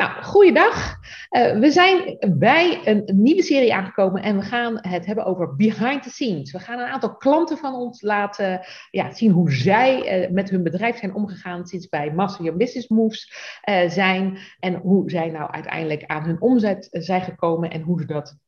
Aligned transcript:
Nou, 0.00 0.22
goeiedag. 0.22 0.98
Uh, 1.30 1.58
we 1.58 1.70
zijn 1.70 2.16
bij 2.38 2.80
een 2.84 3.02
nieuwe 3.12 3.42
serie 3.42 3.74
aangekomen 3.74 4.22
en 4.22 4.36
we 4.36 4.42
gaan 4.42 4.78
het 4.80 5.06
hebben 5.06 5.24
over 5.24 5.56
behind 5.56 6.02
the 6.02 6.10
scenes. 6.10 6.52
We 6.52 6.58
gaan 6.58 6.78
een 6.78 6.86
aantal 6.86 7.16
klanten 7.16 7.58
van 7.58 7.74
ons 7.74 8.02
laten 8.02 8.60
ja, 8.90 9.14
zien 9.14 9.30
hoe 9.30 9.52
zij 9.52 10.22
uh, 10.22 10.30
met 10.30 10.50
hun 10.50 10.62
bedrijf 10.62 10.98
zijn 10.98 11.14
omgegaan 11.14 11.66
sinds 11.66 11.88
bij 11.88 12.12
Master 12.12 12.44
Your 12.44 12.58
Business 12.58 12.88
Moves 12.88 13.32
uh, 13.64 13.88
zijn 13.88 14.38
en 14.60 14.74
hoe 14.74 15.10
zij 15.10 15.28
nou 15.28 15.50
uiteindelijk 15.50 16.04
aan 16.06 16.24
hun 16.24 16.40
omzet 16.40 16.88
zijn 16.90 17.22
gekomen 17.22 17.70
en 17.70 17.82
hoe 17.82 18.00
ze 18.00 18.06
dat 18.06 18.38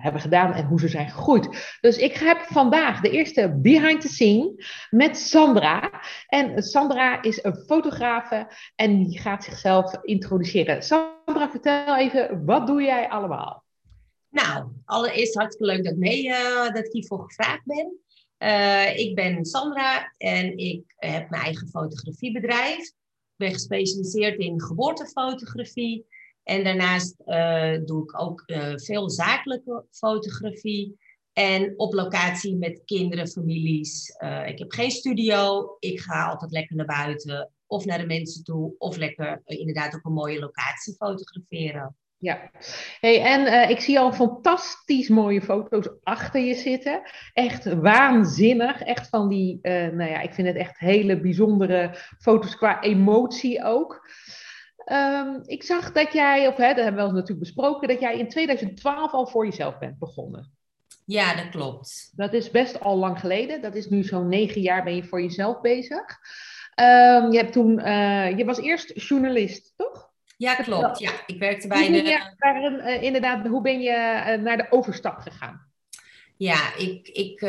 hebben 0.00 0.20
gedaan 0.20 0.52
en 0.52 0.64
hoe 0.64 0.80
ze 0.80 0.88
zijn 0.88 1.08
gegroeid. 1.08 1.76
Dus 1.80 1.98
ik 1.98 2.16
heb 2.16 2.38
vandaag 2.40 3.00
de 3.00 3.10
eerste 3.10 3.58
behind 3.62 4.00
the 4.00 4.08
scene 4.08 4.64
met 4.90 5.16
Sandra. 5.16 5.90
En 6.26 6.62
Sandra 6.62 7.22
is 7.22 7.44
een 7.44 7.56
fotografe 7.66 8.46
en 8.74 9.04
die 9.04 9.18
gaat 9.18 9.44
zichzelf 9.44 9.98
introduceren. 10.02 10.82
Sandra, 10.82 10.95
vertel 11.50 11.96
even, 11.96 12.44
wat 12.44 12.66
doe 12.66 12.82
jij 12.82 13.08
allemaal? 13.08 13.64
Nou, 14.30 14.68
allereerst 14.84 15.34
hartstikke 15.34 15.72
leuk 15.72 15.84
dat, 15.84 15.96
mee, 15.96 16.26
uh, 16.26 16.72
dat 16.72 16.84
ik 16.84 16.92
hiervoor 16.92 17.24
gevraagd 17.24 17.64
ben. 17.64 17.98
Uh, 18.38 18.98
ik 18.98 19.14
ben 19.14 19.44
Sandra 19.44 20.12
en 20.18 20.58
ik 20.58 20.82
heb 20.96 21.30
mijn 21.30 21.42
eigen 21.42 21.68
fotografiebedrijf. 21.68 22.78
Ik 22.78 23.36
ben 23.36 23.52
gespecialiseerd 23.52 24.38
in 24.38 24.62
geboortefotografie. 24.62 26.06
En 26.42 26.64
daarnaast 26.64 27.14
uh, 27.26 27.78
doe 27.84 28.02
ik 28.02 28.20
ook 28.20 28.42
veel 28.74 29.10
zakelijke 29.10 29.84
fotografie. 29.90 30.98
En 31.32 31.74
op 31.76 31.92
locatie 31.92 32.56
met 32.56 32.82
kinderen, 32.84 33.28
families. 33.28 34.08
ik 34.46 34.58
heb 34.58 34.72
geen 34.72 34.90
studio. 34.90 35.76
Ik 35.78 36.00
ga 36.00 36.28
altijd 36.28 36.50
lekker 36.50 36.76
naar 36.76 36.86
buiten 36.86 37.50
of 37.66 37.84
naar 37.84 37.98
de 37.98 38.06
mensen 38.06 38.44
toe, 38.44 38.74
of 38.78 38.96
lekker 38.96 39.42
uh, 39.46 39.58
inderdaad 39.58 39.94
op 39.94 40.04
een 40.04 40.12
mooie 40.12 40.38
locatie 40.38 40.94
fotograferen. 40.94 41.96
Ja, 42.18 42.50
hey, 43.00 43.22
en 43.22 43.40
uh, 43.40 43.70
ik 43.70 43.80
zie 43.80 43.98
al 43.98 44.12
fantastisch 44.12 45.08
mooie 45.08 45.42
foto's 45.42 45.88
achter 46.02 46.40
je 46.40 46.54
zitten. 46.54 47.02
Echt 47.32 47.74
waanzinnig. 47.74 48.82
Echt 48.82 49.08
van 49.08 49.28
die, 49.28 49.58
uh, 49.62 49.72
nou 49.72 50.10
ja, 50.10 50.20
ik 50.20 50.34
vind 50.34 50.46
het 50.46 50.56
echt 50.56 50.78
hele 50.78 51.20
bijzondere 51.20 51.94
foto's 52.18 52.56
qua 52.56 52.82
emotie 52.82 53.64
ook. 53.64 54.08
Um, 54.92 55.42
ik 55.44 55.62
zag 55.62 55.92
dat 55.92 56.12
jij, 56.12 56.46
of 56.46 56.56
hè, 56.56 56.74
dat 56.74 56.84
hebben 56.84 57.06
we 57.06 57.12
natuurlijk 57.12 57.38
besproken, 57.38 57.88
dat 57.88 58.00
jij 58.00 58.18
in 58.18 58.28
2012 58.28 59.12
al 59.12 59.26
voor 59.26 59.44
jezelf 59.44 59.78
bent 59.78 59.98
begonnen. 59.98 60.52
Ja, 61.04 61.34
dat 61.34 61.48
klopt. 61.48 62.12
Dat 62.16 62.32
is 62.32 62.50
best 62.50 62.80
al 62.80 62.96
lang 62.96 63.20
geleden. 63.20 63.62
Dat 63.62 63.74
is 63.74 63.88
nu 63.88 64.02
zo'n 64.02 64.28
negen 64.28 64.60
jaar 64.60 64.84
ben 64.84 64.96
je 64.96 65.04
voor 65.04 65.22
jezelf 65.22 65.60
bezig. 65.60 66.18
Um, 66.80 67.32
je, 67.32 67.38
hebt 67.38 67.52
toen, 67.52 67.78
uh, 67.78 68.36
je 68.36 68.44
was 68.44 68.60
eerst 68.60 68.92
journalist, 68.94 69.72
toch? 69.76 70.10
Ja, 70.36 70.54
klopt. 70.54 70.98
Ja, 70.98 71.10
ik 71.26 71.38
werkte 71.38 71.68
bij 71.68 71.80
hoe 71.80 71.90
de... 71.90 72.08
Je, 72.08 72.34
daar, 72.36 72.72
uh, 72.72 73.02
inderdaad, 73.02 73.46
hoe 73.46 73.62
ben 73.62 73.80
je 73.80 73.90
uh, 73.90 74.42
naar 74.42 74.56
de 74.56 74.66
overstap 74.70 75.18
gegaan? 75.18 75.66
Ja, 76.36 76.76
ik, 76.76 77.08
ik 77.08 77.40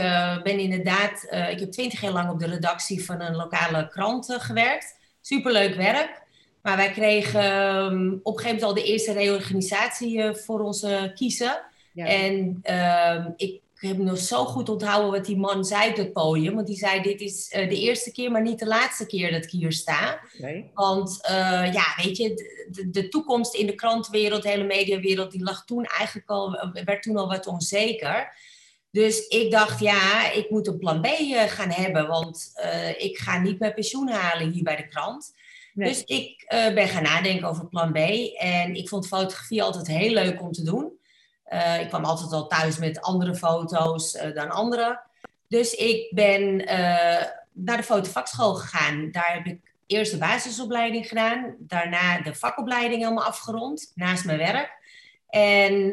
ben 0.44 0.60
inderdaad... 0.60 1.28
ik 1.50 1.60
heb 1.60 1.72
twintig 1.72 2.02
jaar 2.02 2.12
lang 2.12 2.30
op 2.30 2.40
de 2.40 2.48
redactie 2.48 3.06
van 3.06 3.22
een 3.22 3.36
lokale 3.36 3.88
krant 3.88 4.36
gewerkt. 4.38 5.00
Superleuk 5.22 5.76
werk. 5.76 6.22
Maar 6.62 6.78
wij 6.78 6.92
kregen 6.92 7.76
um, 7.76 8.20
op 8.24 8.34
een 8.34 8.40
gegeven 8.40 8.60
moment 8.60 8.64
al 8.64 8.74
de 8.74 8.92
eerste 8.92 9.14
reorganisatie 9.14 10.34
voor 10.34 10.60
ons 10.60 10.86
kiezen. 11.16 11.62
Ja. 11.94 12.06
En 12.06 12.62
uh, 12.70 13.26
ik 13.36 13.62
ik 13.80 13.88
heb 13.88 13.98
nog 13.98 14.18
zo 14.18 14.46
goed 14.46 14.70
onthouden 14.70 15.12
wat 15.12 15.26
die 15.26 15.38
man 15.38 15.66
zei 15.66 15.90
op 15.90 15.96
het 15.96 16.14
podium. 16.14 16.56
Want 16.56 16.68
die 16.68 16.78
zei, 16.78 17.02
dit 17.02 17.22
is 17.22 17.54
uh, 17.56 17.70
de 17.70 17.80
eerste 17.80 18.12
keer, 18.12 18.32
maar 18.32 18.42
niet 18.42 18.60
de 18.60 18.68
laatste 18.68 19.06
keer 19.06 19.32
dat 19.32 19.44
ik 19.44 19.50
hier 19.50 19.72
sta. 19.72 20.20
Nee. 20.38 20.72
Want 20.74 21.20
uh, 21.30 21.74
ja, 21.74 21.86
weet 22.04 22.18
je, 22.18 22.34
de, 22.70 22.90
de, 22.90 23.08
toekomst 23.08 23.54
in 23.54 23.66
de 23.66 23.76
krantenwereld, 23.76 24.44
de 24.44 24.50
hele 24.50 24.64
mediawereld, 24.64 25.32
die 25.32 25.44
lag 25.44 25.66
toen 25.66 25.84
eigenlijk 25.86 26.30
al, 26.30 26.72
werd 26.86 27.04
toen 27.04 27.18
al 27.18 27.28
wat 27.28 27.48
onzeker. 27.48 28.38
Dus 28.92 29.28
ik 29.28 29.52
dacht, 29.52 29.80
ja, 29.80 30.32
ik 30.32 30.50
moet 30.50 30.68
een 30.68 30.78
plan 30.78 31.02
B 31.02 31.08
gaan 31.48 31.72
hebben. 31.72 32.08
Want 32.08 32.52
ik 32.98 33.18
ga 33.18 33.40
niet 33.40 33.60
mijn 33.60 33.74
pensioen 33.74 34.10
halen 34.10 34.52
hier 34.52 34.64
bij 34.64 34.76
de 34.76 34.88
krant. 34.88 35.34
Nee. 35.74 35.90
Dus 35.90 36.04
ik 36.04 36.46
ben 36.50 36.88
gaan 36.88 37.04
nadenken 37.04 37.48
over 37.48 37.68
plan 37.68 37.92
B. 37.92 37.98
En 38.38 38.76
ik 38.76 38.90
vond 38.90 39.08
fotografie 39.08 39.64
altijd 39.64 39.88
heel 39.88 40.14
leuk 40.14 40.42
om 40.42 40.52
te 40.52 40.64
doen. 40.64 40.97
Uh, 41.54 41.80
ik 41.82 41.88
kwam 41.88 42.06
altijd 42.06 42.32
al 42.32 42.48
thuis 42.48 42.78
met 42.78 43.02
andere 43.02 43.36
foto's 43.36 44.16
uh, 44.16 44.34
dan 44.34 44.50
anderen. 44.50 45.00
Dus 45.48 45.74
ik 45.74 46.12
ben 46.14 46.62
uh, 46.62 47.24
naar 47.52 47.78
de 47.78 47.84
fotovakschool 47.84 48.56
gegaan. 48.56 49.12
Daar 49.12 49.34
heb 49.34 49.46
ik 49.46 49.60
eerst 49.86 50.12
de 50.12 50.18
basisopleiding 50.18 51.08
gedaan. 51.08 51.56
Daarna 51.60 52.22
de 52.22 52.36
vakopleiding 52.36 53.02
helemaal 53.02 53.26
afgerond, 53.26 53.92
naast 53.96 54.26
mijn 54.26 54.38
werk. 54.38 54.76
En 55.30 55.90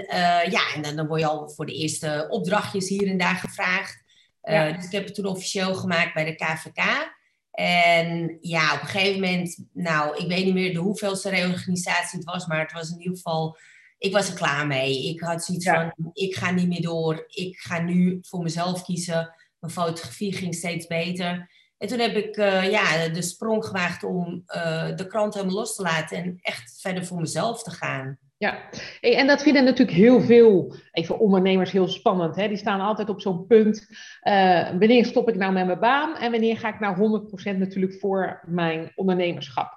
ja, 0.50 0.74
en 0.74 0.82
dan, 0.82 0.96
dan, 0.96 1.06
word 1.06 1.20
je 1.20 1.26
al 1.26 1.48
voor 1.48 1.66
de 1.66 1.74
eerste 1.74 2.26
opdrachtjes 2.30 2.88
hier 2.88 3.08
en 3.08 3.18
daar 3.18 3.34
gevraagd. 3.34 4.02
Ja. 4.42 4.72
Dus 4.72 4.84
ik 4.84 4.92
heb 4.92 5.04
het 5.04 5.14
toen 5.14 5.26
officieel 5.26 5.74
gemaakt 5.74 6.14
bij 6.14 6.24
de 6.24 6.34
KVK. 6.34 7.12
En 7.54 8.38
ja, 8.40 8.74
op 8.74 8.80
een 8.80 8.88
gegeven 8.88 9.20
moment, 9.20 9.64
nou, 9.72 10.16
ik 10.16 10.28
weet 10.28 10.44
niet 10.44 10.54
meer 10.54 10.72
de 10.72 10.78
hoeveelste 10.78 11.28
reorganisatie 11.28 12.18
het 12.18 12.28
was, 12.28 12.46
maar 12.46 12.60
het 12.60 12.72
was 12.72 12.90
in 12.90 12.98
ieder 12.98 13.16
geval 13.16 13.56
ik 13.98 14.12
was 14.12 14.28
er 14.28 14.34
klaar 14.34 14.66
mee. 14.66 15.08
Ik 15.08 15.20
had 15.20 15.44
zoiets 15.44 15.68
van, 15.68 15.92
ik 16.12 16.34
ga 16.34 16.50
niet 16.50 16.68
meer 16.68 16.82
door. 16.82 17.24
Ik 17.26 17.58
ga 17.58 17.80
nu 17.80 18.18
voor 18.22 18.42
mezelf 18.42 18.84
kiezen. 18.84 19.34
Mijn 19.58 19.72
fotografie 19.72 20.32
ging 20.32 20.54
steeds 20.54 20.86
beter. 20.86 21.50
En 21.78 21.88
toen 21.88 21.98
heb 21.98 22.16
ik 22.16 22.36
uh, 22.36 22.70
ja, 22.70 23.08
de 23.08 23.22
sprong 23.22 23.64
gewaagd 23.64 24.04
om 24.04 24.44
uh, 24.56 24.96
de 24.96 25.06
krant 25.06 25.34
helemaal 25.34 25.54
los 25.54 25.76
te 25.76 25.82
laten 25.82 26.16
en 26.16 26.38
echt 26.40 26.80
verder 26.80 27.06
voor 27.06 27.20
mezelf 27.20 27.62
te 27.62 27.70
gaan. 27.70 28.18
Ja, 28.36 28.58
en 29.00 29.26
dat 29.26 29.42
vinden 29.42 29.64
natuurlijk 29.64 29.96
heel 29.96 30.20
veel 30.20 30.74
even 30.92 31.18
ondernemers 31.18 31.70
heel 31.70 31.88
spannend. 31.88 32.36
Hè? 32.36 32.48
Die 32.48 32.56
staan 32.56 32.80
altijd 32.80 33.08
op 33.08 33.20
zo'n 33.20 33.46
punt. 33.46 33.86
Uh, 34.22 34.68
wanneer 34.68 35.04
stop 35.04 35.28
ik 35.28 35.36
nou 35.36 35.52
met 35.52 35.66
mijn 35.66 35.78
baan 35.78 36.16
en 36.16 36.30
wanneer 36.30 36.58
ga 36.58 36.68
ik 36.68 36.80
nou 36.80 37.22
100% 37.54 37.58
natuurlijk 37.58 37.94
voor 38.00 38.40
mijn 38.46 38.92
ondernemerschap? 38.94 39.72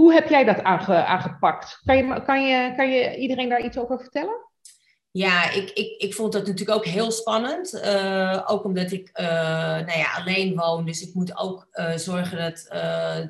Hoe 0.00 0.12
heb 0.12 0.28
jij 0.28 0.44
dat 0.44 0.62
aange, 0.62 1.04
aangepakt? 1.04 1.80
Kan 1.84 1.96
je, 1.96 2.22
kan, 2.22 2.46
je, 2.46 2.72
kan 2.76 2.90
je 2.90 3.16
iedereen 3.16 3.48
daar 3.48 3.64
iets 3.64 3.78
over 3.78 4.00
vertellen? 4.00 4.48
Ja, 5.10 5.50
ik, 5.50 5.70
ik, 5.70 6.00
ik 6.00 6.14
vond 6.14 6.32
dat 6.32 6.46
natuurlijk 6.46 6.78
ook 6.78 6.84
heel 6.84 7.10
spannend. 7.10 7.74
Uh, 7.74 8.44
ook 8.46 8.64
omdat 8.64 8.92
ik 8.92 9.10
uh, 9.20 9.26
nou 9.26 9.98
ja, 9.98 10.14
alleen 10.14 10.56
woon. 10.56 10.84
Dus 10.84 11.02
ik 11.02 11.14
moet 11.14 11.38
ook 11.38 11.68
uh, 11.72 11.96
zorgen 11.96 12.38
dat, 12.38 12.66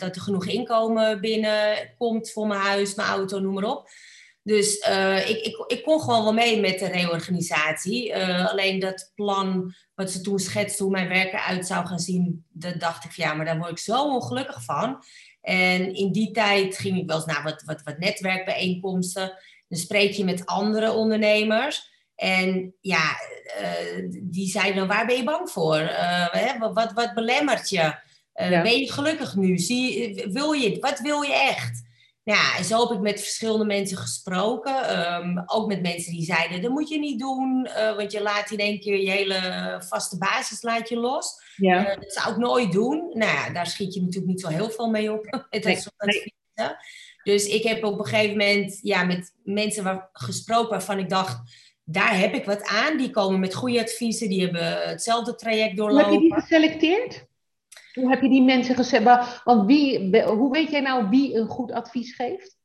dat 0.00 0.16
er 0.16 0.22
genoeg 0.22 0.46
inkomen 0.46 1.20
binnenkomt 1.20 2.30
voor 2.30 2.46
mijn 2.46 2.60
huis, 2.60 2.94
mijn 2.94 3.08
auto, 3.08 3.38
noem 3.38 3.54
maar 3.54 3.70
op. 3.70 3.88
Dus 4.42 4.76
ik, 5.26 5.40
ik, 5.40 5.64
ik 5.66 5.82
kon 5.82 6.00
gewoon 6.00 6.22
wel 6.22 6.32
mee 6.32 6.60
met 6.60 6.78
de 6.78 6.86
reorganisatie. 6.86 8.16
alleen 8.46 8.78
dat 8.78 9.12
plan 9.14 9.74
wat 9.94 10.10
ze 10.10 10.20
toen 10.20 10.38
schetste, 10.38 10.82
hoe 10.82 10.92
mijn 10.92 11.08
werk 11.08 11.32
eruit 11.32 11.66
zou 11.66 11.86
gaan 11.86 11.98
zien, 11.98 12.44
dat 12.48 12.80
dacht 12.80 13.04
ik, 13.04 13.12
ja, 13.12 13.34
maar 13.34 13.44
daar 13.44 13.58
word 13.58 13.70
ik 13.70 13.78
zo 13.78 14.04
ongelukkig 14.04 14.64
van. 14.64 15.02
En 15.40 15.94
in 15.94 16.12
die 16.12 16.30
tijd 16.30 16.78
ging 16.78 16.98
ik 16.98 17.06
wel 17.06 17.16
eens 17.16 17.26
naar 17.26 17.42
wat, 17.42 17.62
wat, 17.66 17.82
wat 17.82 17.98
netwerkbijeenkomsten. 17.98 19.32
Dan 19.68 19.78
spreek 19.78 20.12
je 20.12 20.24
met 20.24 20.46
andere 20.46 20.92
ondernemers. 20.92 21.88
En 22.14 22.74
ja, 22.80 23.18
uh, 23.60 24.08
die 24.22 24.48
zeiden 24.48 24.76
dan, 24.76 24.88
waar 24.88 25.06
ben 25.06 25.16
je 25.16 25.24
bang 25.24 25.50
voor? 25.50 25.80
Uh, 25.80 26.72
wat, 26.72 26.92
wat 26.92 27.14
belemmert 27.14 27.68
je? 27.68 27.94
Uh, 28.34 28.50
ja. 28.50 28.62
Ben 28.62 28.78
je 28.78 28.92
gelukkig 28.92 29.36
nu? 29.36 29.58
Zie, 29.58 30.14
wil 30.32 30.52
je, 30.52 30.78
wat 30.80 31.00
wil 31.00 31.22
je 31.22 31.34
echt? 31.34 31.79
Ja, 32.30 32.56
en 32.56 32.64
zo 32.64 32.80
heb 32.80 32.96
ik 32.96 33.02
met 33.02 33.20
verschillende 33.20 33.64
mensen 33.64 33.96
gesproken. 33.96 34.98
Um, 35.14 35.42
ook 35.46 35.66
met 35.66 35.82
mensen 35.82 36.12
die 36.12 36.24
zeiden, 36.24 36.62
dat 36.62 36.70
moet 36.70 36.88
je 36.88 36.98
niet 36.98 37.18
doen. 37.18 37.68
want 37.96 38.12
je 38.12 38.22
laat 38.22 38.50
in 38.50 38.58
één 38.58 38.80
keer 38.80 39.00
je 39.00 39.10
hele 39.10 39.82
vaste 39.88 40.18
basis 40.18 40.62
laat 40.62 40.88
je 40.88 40.96
los. 40.96 41.42
Ja. 41.56 41.80
Uh, 41.80 41.96
dat 41.96 42.12
zou 42.12 42.30
ik 42.30 42.36
nooit 42.36 42.72
doen. 42.72 43.10
Nou 43.12 43.32
ja, 43.32 43.50
daar 43.50 43.66
schiet 43.66 43.94
je 43.94 44.00
natuurlijk 44.00 44.26
niet 44.26 44.40
zo 44.40 44.48
heel 44.48 44.70
veel 44.70 44.90
mee 44.90 45.12
op. 45.12 45.24
Het 45.50 45.64
nee, 45.64 46.34
nee. 46.54 46.68
Dus 47.22 47.46
ik 47.46 47.62
heb 47.62 47.84
op 47.84 47.98
een 47.98 48.06
gegeven 48.06 48.36
moment 48.36 48.78
ja, 48.82 49.04
met 49.04 49.34
mensen 49.42 49.84
waar, 49.84 50.08
gesproken 50.12 50.70
waarvan 50.70 50.98
ik 50.98 51.08
dacht, 51.08 51.38
daar 51.84 52.18
heb 52.18 52.34
ik 52.34 52.44
wat 52.44 52.62
aan. 52.62 52.96
Die 52.96 53.10
komen 53.10 53.40
met 53.40 53.54
goede 53.54 53.80
adviezen, 53.80 54.28
die 54.28 54.42
hebben 54.42 54.88
hetzelfde 54.88 55.34
traject 55.34 55.76
doorlopen. 55.76 56.12
Heb 56.12 56.12
je 56.12 56.28
die 56.28 56.34
geselecteerd? 56.34 57.28
Hoe 58.00 58.10
heb 58.10 58.22
je 58.22 58.28
die 58.28 58.42
mensen 58.42 58.74
gezegd? 58.74 59.42
Want 59.44 59.66
wie, 59.66 60.22
hoe 60.22 60.52
weet 60.52 60.70
jij 60.70 60.80
nou 60.80 61.08
wie 61.08 61.34
een 61.34 61.48
goed 61.48 61.72
advies 61.72 62.14
geeft? 62.14 62.58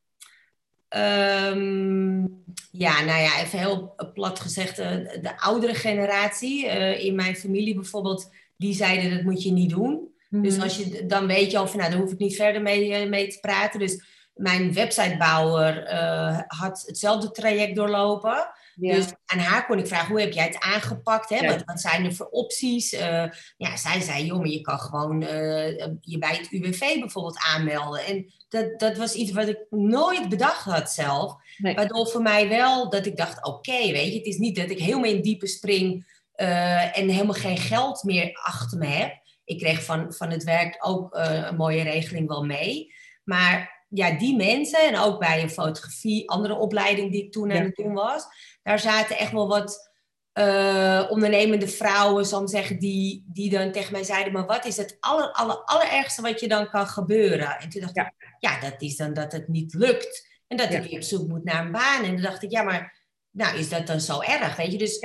Um, 0.89 2.43
ja, 2.71 3.03
nou 3.03 3.21
ja, 3.21 3.39
even 3.41 3.59
heel 3.59 3.95
plat 4.13 4.39
gezegd, 4.39 4.75
de, 4.75 5.17
de 5.21 5.39
oudere 5.39 5.73
generatie. 5.73 6.65
Uh, 6.65 7.05
in 7.05 7.15
mijn 7.15 7.35
familie 7.35 7.75
bijvoorbeeld 7.75 8.29
die 8.57 8.73
zeiden 8.73 9.09
dat 9.09 9.23
moet 9.23 9.43
je 9.43 9.51
niet 9.51 9.69
doen. 9.69 10.13
Dus 10.29 10.53
mhm. 10.53 10.63
als 10.63 10.77
je, 10.77 11.05
dan 11.05 11.27
weet 11.27 11.51
je 11.51 11.57
al 11.57 11.67
van, 11.67 11.79
nou, 11.79 11.91
daar 11.91 11.99
hoef 11.99 12.11
ik 12.11 12.17
niet 12.17 12.35
verder 12.35 12.61
mee, 12.61 12.93
eh, 12.93 13.09
mee 13.09 13.27
te 13.27 13.39
praten. 13.39 13.79
Dus 13.79 14.03
mijn 14.33 14.73
websitebouwer 14.73 15.91
uh, 15.93 16.39
had 16.47 16.83
hetzelfde 16.85 17.31
traject 17.31 17.75
doorlopen. 17.75 18.47
Dus 18.75 19.05
aan 19.25 19.39
haar 19.39 19.65
kon 19.65 19.79
ik 19.79 19.87
vragen, 19.87 20.07
hoe 20.07 20.19
heb 20.19 20.31
jij 20.31 20.45
het 20.45 20.59
aangepakt? 20.59 21.29
Hè? 21.29 21.47
Wat, 21.47 21.63
wat, 21.65 21.79
zijn 21.79 22.05
er 22.05 22.13
voor 22.13 22.29
opties? 22.29 22.93
Uh, 22.93 23.25
ja, 23.57 23.77
zij 23.77 24.01
zei, 24.01 24.25
joh, 24.25 24.37
maar 24.37 24.47
je 24.47 24.61
kan 24.61 24.79
gewoon 24.79 25.21
uh, 25.21 25.77
je 26.01 26.17
bij 26.17 26.35
het 26.35 26.51
UWV 26.51 26.99
bijvoorbeeld 26.99 27.39
aanmelden. 27.53 28.05
En 28.05 28.33
dat, 28.49 28.79
dat 28.79 28.97
was 28.97 29.13
iets 29.13 29.31
wat 29.31 29.47
ik 29.47 29.65
nooit 29.69 30.29
bedacht 30.29 30.63
had 30.63 30.91
zelf. 30.91 31.35
Waardoor 31.57 32.07
voor 32.07 32.21
mij 32.21 32.49
wel 32.49 32.89
dat 32.89 33.05
ik 33.05 33.17
dacht, 33.17 33.45
oké, 33.45 33.91
weet 33.91 34.11
je, 34.11 34.17
het 34.17 34.27
is 34.27 34.37
niet 34.37 34.55
dat 34.55 34.69
ik 34.69 34.79
helemaal 34.79 35.11
in 35.11 35.21
diepe 35.21 35.47
spring 35.47 36.13
uh, 36.35 36.97
en 36.97 37.09
helemaal 37.09 37.33
geen 37.33 37.57
geld 37.57 38.03
meer 38.03 38.39
achter 38.43 38.77
me 38.77 38.85
heb. 38.85 39.23
Ik 39.43 39.59
kreeg 39.59 39.83
van, 39.83 40.13
van 40.13 40.29
het 40.29 40.43
werk 40.43 40.77
ook 40.79 41.07
een 41.11 41.55
mooie 41.55 41.83
regeling 41.83 42.27
wel 42.27 42.45
mee. 42.45 42.93
Maar 43.23 43.75
ja, 43.89 44.17
die 44.17 44.35
mensen, 44.35 44.87
en 44.87 44.97
ook 44.97 45.19
bij 45.19 45.41
een 45.41 45.49
fotografie, 45.49 46.29
andere 46.29 46.55
opleiding 46.55 47.11
die 47.11 47.23
ik 47.23 47.31
toen 47.31 47.51
aan 47.51 47.63
het 47.63 47.75
doen 47.75 47.93
was, 47.93 48.25
daar 48.65 48.79
zaten 48.79 49.17
echt 49.17 49.31
wel 49.31 49.47
wat 49.47 49.91
uh, 50.33 51.05
ondernemende 51.09 51.67
vrouwen, 51.67 52.25
zal 52.25 52.41
ik 52.41 52.49
zeggen, 52.49 52.79
die, 52.79 53.25
die 53.27 53.49
dan 53.49 53.71
tegen 53.71 53.91
mij 53.91 54.03
zeiden, 54.03 54.33
maar 54.33 54.45
wat 54.45 54.65
is 54.65 54.77
het 54.77 54.97
aller, 54.99 55.31
aller, 55.31 55.63
allerergste 55.63 56.21
wat 56.21 56.39
je 56.39 56.47
dan 56.47 56.69
kan 56.69 56.87
gebeuren? 56.87 57.59
En 57.59 57.69
toen 57.69 57.81
dacht 57.81 57.97
ik, 57.97 58.13
ja, 58.39 58.59
dat 58.59 58.81
is 58.81 58.95
dan 58.95 59.13
dat 59.13 59.31
het 59.31 59.47
niet 59.47 59.73
lukt. 59.73 60.27
En 60.47 60.57
dat 60.57 60.73
ik 60.73 60.91
op 60.91 61.01
zoek 61.01 61.27
moet 61.27 61.43
naar 61.43 61.65
een 61.65 61.71
baan. 61.71 62.03
En 62.03 62.13
toen 62.13 62.21
dacht 62.21 62.43
ik, 62.43 62.51
ja, 62.51 62.63
maar 62.63 62.97
nou, 63.31 63.57
is 63.57 63.69
dat 63.69 63.87
dan 63.87 64.01
zo 64.01 64.21
erg, 64.21 64.55
weet 64.55 64.71
je? 64.71 64.77
Dus 64.77 64.99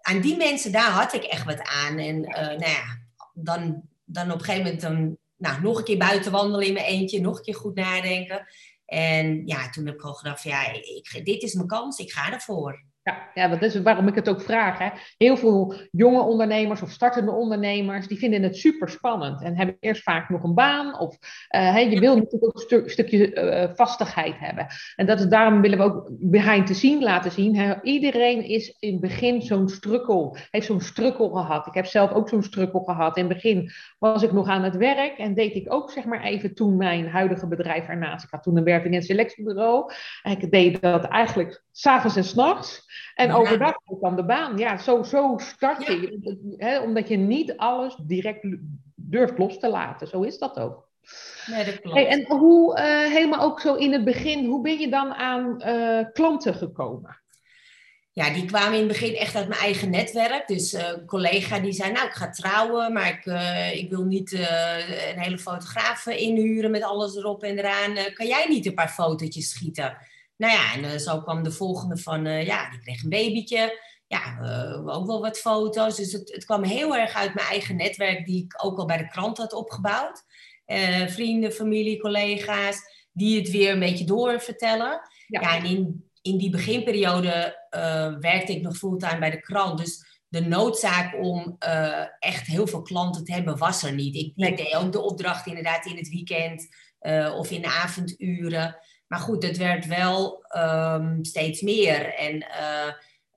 aan 0.00 0.20
die 0.20 0.36
mensen, 0.36 0.72
daar 0.72 0.90
had 0.90 1.12
ik 1.12 1.22
echt 1.22 1.44
wat 1.44 1.62
aan. 1.62 1.98
En 1.98 2.16
uh, 2.16 2.34
nou 2.36 2.70
ja, 2.70 2.98
dan, 3.34 3.82
dan 4.04 4.32
op 4.32 4.38
een 4.38 4.44
gegeven 4.44 4.64
moment 4.64 4.80
dan, 4.80 5.16
nou, 5.36 5.62
nog 5.62 5.78
een 5.78 5.84
keer 5.84 5.98
buiten 5.98 6.32
wandelen 6.32 6.66
in 6.66 6.72
mijn 6.72 6.86
eentje, 6.86 7.20
nog 7.20 7.36
een 7.36 7.44
keer 7.44 7.54
goed 7.54 7.74
nadenken. 7.74 8.46
En 8.86 9.46
ja, 9.46 9.70
toen 9.70 9.86
heb 9.86 9.94
ik 9.94 10.00
gewoon 10.00 10.16
gedacht, 10.16 10.42
van, 10.42 10.50
ja, 10.50 10.72
ik, 10.72 11.20
dit 11.24 11.42
is 11.42 11.54
mijn 11.54 11.66
kans, 11.66 11.98
ik 11.98 12.12
ga 12.12 12.32
ervoor. 12.32 12.84
Ja, 13.06 13.30
ja, 13.34 13.48
dat 13.48 13.62
is 13.62 13.82
waarom 13.82 14.08
ik 14.08 14.14
het 14.14 14.28
ook 14.28 14.40
vraag. 14.40 14.78
Hè. 14.78 14.88
Heel 15.16 15.36
veel 15.36 15.74
jonge 15.90 16.20
ondernemers 16.20 16.82
of 16.82 16.90
startende 16.90 17.30
ondernemers, 17.30 18.06
die 18.06 18.18
vinden 18.18 18.42
het 18.42 18.56
super 18.56 18.88
spannend 18.88 19.42
en 19.42 19.56
hebben 19.56 19.76
eerst 19.80 20.02
vaak 20.02 20.28
nog 20.28 20.42
een 20.42 20.54
baan. 20.54 20.98
Of 20.98 21.16
uh, 21.56 21.90
je 21.90 22.00
wil 22.00 22.16
natuurlijk 22.16 22.44
ook 22.44 22.70
een 22.70 22.90
stukje 22.90 23.34
uh, 23.34 23.74
vastigheid 23.74 24.34
hebben. 24.38 24.66
En 24.96 25.06
dat 25.06 25.20
is, 25.20 25.26
daarom 25.26 25.60
willen 25.60 25.78
we 25.78 25.84
ook 25.84 26.08
behind 26.10 26.66
the 26.66 26.74
scene 26.74 27.02
laten 27.02 27.30
zien. 27.30 27.56
Hè. 27.56 27.82
Iedereen 27.82 28.44
is 28.44 28.76
in 28.78 28.92
het 28.92 29.00
begin 29.00 29.42
zo'n 29.42 29.68
strukkel, 29.68 30.36
heeft 30.50 30.66
zo'n 30.66 30.80
strukkel 30.80 31.28
gehad. 31.28 31.66
Ik 31.66 31.74
heb 31.74 31.86
zelf 31.86 32.12
ook 32.12 32.28
zo'n 32.28 32.42
strukkel 32.42 32.80
gehad. 32.80 33.16
In 33.16 33.24
het 33.24 33.34
begin 33.34 33.70
was 33.98 34.22
ik 34.22 34.32
nog 34.32 34.48
aan 34.48 34.62
het 34.62 34.76
werk 34.76 35.18
en 35.18 35.34
deed 35.34 35.54
ik 35.54 35.72
ook 35.72 35.90
zeg 35.90 36.04
maar 36.04 36.22
even 36.22 36.54
toen 36.54 36.76
mijn 36.76 37.08
huidige 37.08 37.46
bedrijf 37.46 37.88
ernaast. 37.88 38.24
Ik 38.24 38.30
had 38.30 38.42
toen 38.42 38.56
een 38.56 38.64
werking- 38.64 38.94
en 38.94 39.02
selectiebureau. 39.02 39.92
En 40.22 40.32
ik 40.32 40.50
deed 40.50 40.80
dat 40.80 41.04
eigenlijk 41.04 41.64
s'avonds 41.72 42.16
en 42.16 42.24
s'nachts. 42.24 42.84
En 43.14 43.32
overdag 43.32 43.74
kwam 43.98 44.16
de 44.16 44.24
baan. 44.24 44.58
Ja, 44.58 44.76
zo, 44.78 45.02
zo 45.02 45.34
start 45.38 45.86
je. 45.86 46.80
Omdat 46.84 47.08
je 47.08 47.16
niet 47.16 47.56
alles 47.56 47.96
direct 48.02 48.46
durft 48.94 49.38
los 49.38 49.58
te 49.58 49.68
laten. 49.68 50.06
Zo 50.06 50.22
is 50.22 50.38
dat 50.38 50.58
ook. 50.58 50.88
Nee, 51.46 51.64
dat 51.64 51.80
klopt. 51.80 51.96
Hey, 51.96 52.06
en 52.06 52.26
hoe, 52.26 52.78
uh, 52.78 52.84
helemaal 53.12 53.40
ook 53.40 53.60
zo 53.60 53.74
in 53.74 53.92
het 53.92 54.04
begin, 54.04 54.46
hoe 54.46 54.62
ben 54.62 54.78
je 54.78 54.88
dan 54.88 55.14
aan 55.14 55.62
uh, 55.66 56.04
klanten 56.12 56.54
gekomen? 56.54 57.20
Ja, 58.12 58.30
die 58.32 58.44
kwamen 58.44 58.72
in 58.72 58.78
het 58.78 58.88
begin 58.88 59.14
echt 59.14 59.34
uit 59.34 59.48
mijn 59.48 59.60
eigen 59.60 59.90
netwerk. 59.90 60.48
Dus 60.48 60.74
uh, 60.74 60.88
een 60.88 61.06
collega 61.06 61.58
die 61.58 61.72
zei, 61.72 61.92
nou, 61.92 62.06
ik 62.06 62.12
ga 62.12 62.30
trouwen, 62.30 62.92
maar 62.92 63.08
ik, 63.08 63.24
ik 63.78 63.90
wil 63.90 64.04
niet 64.04 64.32
een 64.32 65.20
hele 65.20 65.38
fotograaf 65.38 66.06
inhuren 66.06 66.70
met 66.70 66.82
alles 66.82 67.16
erop 67.16 67.42
en 67.42 67.58
eraan. 67.58 67.94
kan 68.14 68.26
jij 68.26 68.46
niet 68.48 68.66
een 68.66 68.74
paar 68.74 68.88
fotootjes 68.88 69.50
schieten? 69.50 69.96
Nou 70.36 70.52
ja, 70.52 70.74
en 70.74 70.84
uh, 70.84 70.96
zo 70.96 71.20
kwam 71.20 71.42
de 71.42 71.50
volgende 71.50 71.96
van, 71.96 72.26
uh, 72.26 72.46
ja, 72.46 72.70
die 72.70 72.80
kreeg 72.80 73.02
een 73.02 73.08
babytje. 73.08 73.84
Ja, 74.06 74.38
uh, 74.40 74.96
ook 74.96 75.06
wel 75.06 75.20
wat 75.20 75.38
foto's. 75.38 75.96
Dus 75.96 76.12
het, 76.12 76.32
het, 76.32 76.44
kwam 76.44 76.62
heel 76.62 76.96
erg 76.96 77.14
uit 77.14 77.34
mijn 77.34 77.46
eigen 77.46 77.76
netwerk, 77.76 78.26
die 78.26 78.44
ik 78.44 78.64
ook 78.64 78.78
al 78.78 78.86
bij 78.86 78.96
de 78.96 79.08
krant 79.08 79.38
had 79.38 79.52
opgebouwd. 79.52 80.24
vrienden, 81.06 81.52
familie, 81.52 82.00
collega's, 82.00 82.78
die 83.12 83.38
het 83.38 83.50
weer 83.50 83.72
een 83.72 83.78
beetje 83.78 84.04
doorvertellen. 84.04 85.00
Ja, 85.26 85.40
ja 85.40 85.56
en 85.56 85.64
in, 85.64 86.10
in 86.22 86.38
die 86.38 86.50
beginperiode 86.50 87.66
werkte 88.20 88.52
ik 88.52 88.62
nog 88.62 88.76
fulltime 88.76 89.18
bij 89.18 89.30
de 89.30 89.40
krant. 89.40 89.78
Dus 89.78 90.20
de 90.28 90.40
noodzaak 90.40 91.14
om 91.14 91.56
echt 92.18 92.46
heel 92.46 92.66
veel 92.66 92.82
klanten 92.82 93.24
te 93.24 93.32
hebben 93.32 93.58
was 93.58 93.82
er 93.82 93.94
niet. 93.94 94.14
Ik, 94.14 94.32
ik 94.34 94.56
deed 94.56 94.74
ook 94.74 94.92
de 94.92 95.02
opdracht 95.02 95.46
inderdaad 95.46 95.86
in 95.86 95.96
het 95.96 96.08
weekend 96.08 96.68
of 97.38 97.50
in 97.50 97.62
de 97.62 97.70
avonduren. 97.70 98.76
Maar 99.06 99.18
goed, 99.18 99.42
het 99.42 99.56
werd 99.56 99.86
wel 99.86 100.44
um, 100.56 101.24
steeds 101.24 101.60
meer. 101.60 102.14
En 102.14 102.34
uh, 102.34 102.86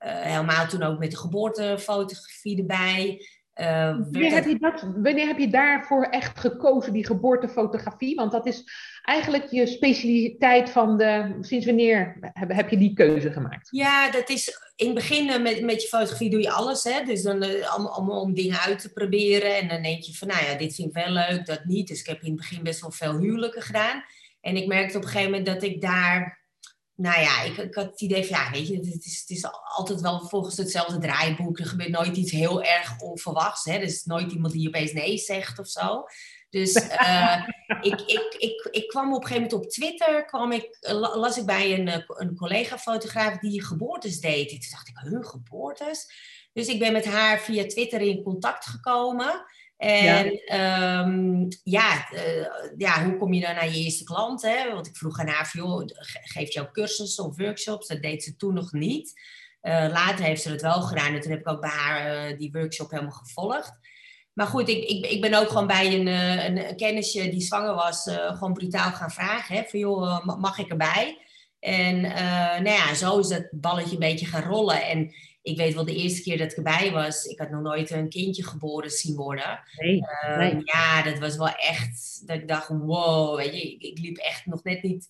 uh, 0.06 0.20
helemaal 0.20 0.66
toen 0.66 0.82
ook 0.82 0.98
met 0.98 1.10
de 1.10 1.16
geboortefotografie 1.16 2.58
erbij. 2.58 3.26
Uh, 3.54 3.96
wanneer, 4.10 4.32
heb 4.32 4.44
je 4.44 4.58
dat, 4.58 4.84
wanneer 4.96 5.26
heb 5.26 5.38
je 5.38 5.48
daarvoor 5.48 6.04
echt 6.04 6.38
gekozen, 6.38 6.92
die 6.92 7.06
geboortefotografie? 7.06 8.14
Want 8.14 8.32
dat 8.32 8.46
is 8.46 8.64
eigenlijk 9.02 9.50
je 9.50 9.66
specialiteit 9.66 10.70
van 10.70 10.98
de. 10.98 11.38
Sinds 11.40 11.66
wanneer 11.66 12.16
heb, 12.20 12.52
heb 12.52 12.68
je 12.68 12.76
die 12.76 12.94
keuze 12.94 13.32
gemaakt? 13.32 13.68
Ja, 13.70 14.10
dat 14.10 14.28
is 14.28 14.58
in 14.76 14.86
het 14.86 14.94
begin 14.94 15.42
met, 15.42 15.62
met 15.62 15.82
je 15.82 15.88
fotografie 15.88 16.30
doe 16.30 16.40
je 16.40 16.50
alles. 16.50 16.84
Hè? 16.84 17.04
Dus 17.04 17.22
dan 17.22 17.42
allemaal, 17.42 17.92
allemaal 17.92 18.20
om 18.20 18.34
dingen 18.34 18.60
uit 18.60 18.78
te 18.78 18.92
proberen. 18.92 19.56
En 19.56 19.68
dan 19.68 19.82
denk 19.82 20.02
je 20.02 20.14
van, 20.14 20.28
nou 20.28 20.44
ja, 20.44 20.54
dit 20.54 20.74
vind 20.74 20.88
ik 20.88 21.04
wel 21.04 21.12
leuk, 21.12 21.46
dat 21.46 21.64
niet. 21.64 21.88
Dus 21.88 22.00
ik 22.00 22.06
heb 22.06 22.22
in 22.22 22.28
het 22.28 22.36
begin 22.36 22.62
best 22.62 22.80
wel 22.80 22.90
veel 22.90 23.18
huwelijken 23.18 23.62
gedaan. 23.62 24.04
En 24.40 24.56
ik 24.56 24.66
merkte 24.66 24.96
op 24.96 25.02
een 25.02 25.08
gegeven 25.08 25.30
moment 25.30 25.46
dat 25.46 25.62
ik 25.62 25.80
daar 25.80 26.40
nou 27.00 27.20
ja, 27.20 27.42
ik, 27.42 27.56
ik, 27.56 27.74
had 27.74 27.84
het 27.84 28.00
idee 28.00 28.24
van, 28.24 28.38
ja, 28.38 28.50
weet 28.50 28.68
je, 28.68 28.76
het 28.76 29.04
is, 29.04 29.20
het 29.20 29.30
is 29.30 29.46
altijd 29.76 30.00
wel 30.00 30.28
volgens 30.28 30.56
hetzelfde 30.56 30.98
draaiboek. 30.98 31.58
Er 31.58 31.66
gebeurt 31.66 31.90
nooit 31.90 32.16
iets 32.16 32.32
heel 32.32 32.62
erg 32.62 33.00
onverwachts. 33.00 33.64
Hè? 33.64 33.72
Er 33.72 33.82
is 33.82 34.04
nooit 34.04 34.32
iemand 34.32 34.52
die 34.52 34.68
opeens 34.68 34.92
nee 34.92 35.18
zegt 35.18 35.58
of 35.58 35.68
zo. 35.68 36.04
Dus 36.50 36.76
uh, 36.76 37.46
ik, 37.90 38.00
ik, 38.00 38.34
ik, 38.38 38.68
ik 38.70 38.88
kwam 38.88 39.14
op 39.14 39.22
een 39.22 39.26
gegeven 39.26 39.42
moment 39.42 39.64
op 39.66 39.70
Twitter, 39.70 40.24
kwam 40.24 40.52
ik, 40.52 40.76
las 41.14 41.38
ik 41.38 41.46
bij 41.46 41.78
een, 41.78 41.88
eh, 41.88 42.02
een 42.06 42.36
collega-fotograaf 42.36 43.38
die 43.38 43.64
geboortes 43.64 44.20
deed. 44.20 44.50
En 44.50 44.58
toen 44.58 44.70
dacht 44.70 44.88
ik, 44.88 44.96
hun 44.96 45.24
geboortes? 45.24 46.12
Dus 46.52 46.66
ik 46.66 46.78
ben 46.78 46.92
met 46.92 47.04
haar 47.04 47.38
via 47.38 47.66
Twitter 47.66 48.00
in 48.00 48.22
contact 48.22 48.66
gekomen. 48.66 49.44
En 49.80 50.40
ja, 50.46 51.00
um, 51.00 51.48
ja, 51.62 52.12
uh, 52.12 52.46
ja, 52.76 53.04
hoe 53.04 53.16
kom 53.16 53.32
je 53.32 53.40
dan 53.40 53.54
naar 53.54 53.68
je 53.68 53.84
eerste 53.84 54.04
klant? 54.04 54.42
Hè? 54.42 54.72
Want 54.72 54.86
ik 54.86 54.96
vroeg 54.96 55.18
aan 55.18 55.28
haar, 55.28 55.50
joh, 55.52 55.82
geeft 56.24 56.52
jouw 56.52 56.70
cursussen 56.70 57.24
of 57.24 57.36
workshops? 57.36 57.86
Dat 57.86 58.02
deed 58.02 58.22
ze 58.22 58.36
toen 58.36 58.54
nog 58.54 58.72
niet. 58.72 59.20
Uh, 59.62 59.86
later 59.92 60.24
heeft 60.24 60.42
ze 60.42 60.50
het 60.50 60.62
wel 60.62 60.82
gedaan 60.82 61.14
en 61.14 61.20
toen 61.20 61.30
heb 61.30 61.40
ik 61.40 61.48
ook 61.48 61.60
bij 61.60 61.70
haar 61.70 62.30
uh, 62.30 62.38
die 62.38 62.52
workshop 62.52 62.90
helemaal 62.90 63.12
gevolgd. 63.12 63.72
Maar 64.32 64.46
goed, 64.46 64.68
ik, 64.68 64.84
ik, 64.84 65.06
ik 65.06 65.20
ben 65.20 65.34
ook 65.34 65.48
gewoon 65.48 65.66
bij 65.66 65.94
een, 65.94 66.06
een, 66.06 66.68
een 66.68 66.76
kennisje 66.76 67.28
die 67.28 67.40
zwanger 67.40 67.74
was, 67.74 68.02
gewoon 68.10 68.52
brutaal 68.52 68.92
gaan 68.92 69.10
vragen. 69.10 69.56
Hè? 69.56 69.62
Van 69.66 69.78
joh, 69.78 70.24
mag 70.24 70.58
ik 70.58 70.70
erbij? 70.70 71.18
En 71.60 72.00
nou 72.62 72.68
ja, 72.68 72.94
zo 72.94 73.18
is 73.18 73.28
dat 73.28 73.48
balletje 73.50 73.92
een 73.92 73.98
beetje 73.98 74.26
gaan 74.26 74.42
rollen. 74.42 74.86
En 74.86 75.14
ik 75.42 75.56
weet 75.56 75.74
wel 75.74 75.84
de 75.84 75.94
eerste 75.94 76.22
keer 76.22 76.38
dat 76.38 76.50
ik 76.50 76.56
erbij 76.56 76.92
was, 76.92 77.24
ik 77.24 77.38
had 77.38 77.50
nog 77.50 77.62
nooit 77.62 77.90
een 77.90 78.08
kindje 78.08 78.44
geboren 78.44 78.90
zien 78.90 79.16
worden. 79.16 79.60
Nee, 79.76 80.02
ehm, 80.06 80.60
Ja, 80.64 81.02
dat 81.02 81.18
was 81.18 81.36
wel 81.36 81.54
echt, 81.54 82.22
dat 82.26 82.36
ik 82.36 82.48
dacht, 82.48 82.68
wow, 82.68 83.36
weet 83.36 83.54
je, 83.54 83.60
ik, 83.60 83.82
ik 83.82 83.98
liep 83.98 84.16
echt 84.16 84.46
nog 84.46 84.62
net 84.62 84.82
niet 84.82 85.08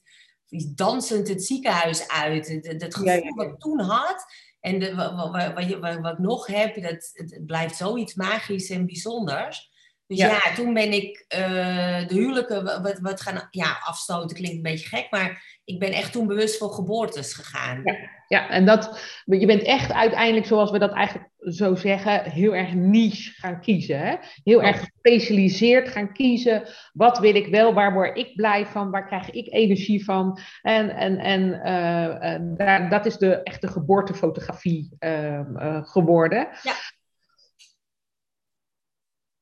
dansend 0.75 1.29
het 1.29 1.45
ziekenhuis 1.45 2.09
uit. 2.09 2.79
Dat, 2.81 2.95
gevoel 2.95 3.35
wat 3.35 3.47
ik 3.47 3.59
toen 3.59 3.81
had 3.81 4.25
en 4.61 4.79
de, 4.79 4.95
wat, 4.95 5.15
wat, 5.15 5.31
wat, 5.31 5.99
wat, 6.01 6.13
ik 6.13 6.19
nog 6.19 6.47
heb, 6.47 6.83
dat, 6.83 7.11
het 7.13 7.47
blijft 7.47 7.77
zoiets 7.77 8.15
magisch 8.15 8.71
en 8.71 8.87
bijzonders. 8.87 9.70
Dus 10.11 10.19
ja, 10.19 10.55
toen 10.55 10.75
ben 10.75 10.93
ik 10.93 11.25
uh, 11.35 12.09
de 12.09 12.15
huwelijken 12.15 12.65
wat, 12.83 12.99
wat 12.99 13.21
gaan 13.21 13.49
ja, 13.51 13.79
afstoten, 13.85 14.37
klinkt 14.37 14.57
een 14.57 14.63
beetje 14.63 14.89
gek, 14.89 15.07
maar 15.11 15.59
ik 15.65 15.79
ben 15.79 15.93
echt 15.93 16.13
toen 16.13 16.27
bewust 16.27 16.59
voor 16.59 16.71
geboortes 16.71 17.33
gegaan. 17.35 17.81
Ja, 17.85 17.95
ja, 18.29 18.49
en 18.49 18.67
dat, 18.67 19.01
je 19.25 19.47
bent 19.47 19.63
echt 19.63 19.93
uiteindelijk, 19.93 20.47
zoals 20.47 20.71
we 20.71 20.79
dat 20.79 20.93
eigenlijk 20.93 21.29
zo 21.39 21.75
zeggen, 21.75 22.31
heel 22.31 22.55
erg 22.55 22.75
niche 22.75 23.31
gaan 23.31 23.61
kiezen. 23.61 23.99
Hè? 23.99 24.17
Heel 24.45 24.63
erg 24.63 24.79
gespecialiseerd 24.79 25.89
gaan 25.89 26.13
kiezen. 26.13 26.63
Wat 26.93 27.19
wil 27.19 27.35
ik 27.35 27.47
wel, 27.47 27.75
waar 27.75 27.93
word 27.93 28.17
ik 28.19 28.35
blij 28.35 28.67
van, 28.67 28.91
waar 28.91 29.07
krijg 29.07 29.31
ik 29.31 29.53
energie 29.53 30.05
van? 30.05 30.39
En, 30.63 30.91
en, 30.91 31.19
en 31.19 31.43
uh, 31.43 32.57
daar, 32.57 32.91
dat 32.91 33.07
is 33.07 33.17
de 33.17 33.43
echte 33.43 33.69
geboortefotografie 33.69 34.97
uh, 35.01 35.41
geworden. 35.83 36.49
Ja. 36.63 36.75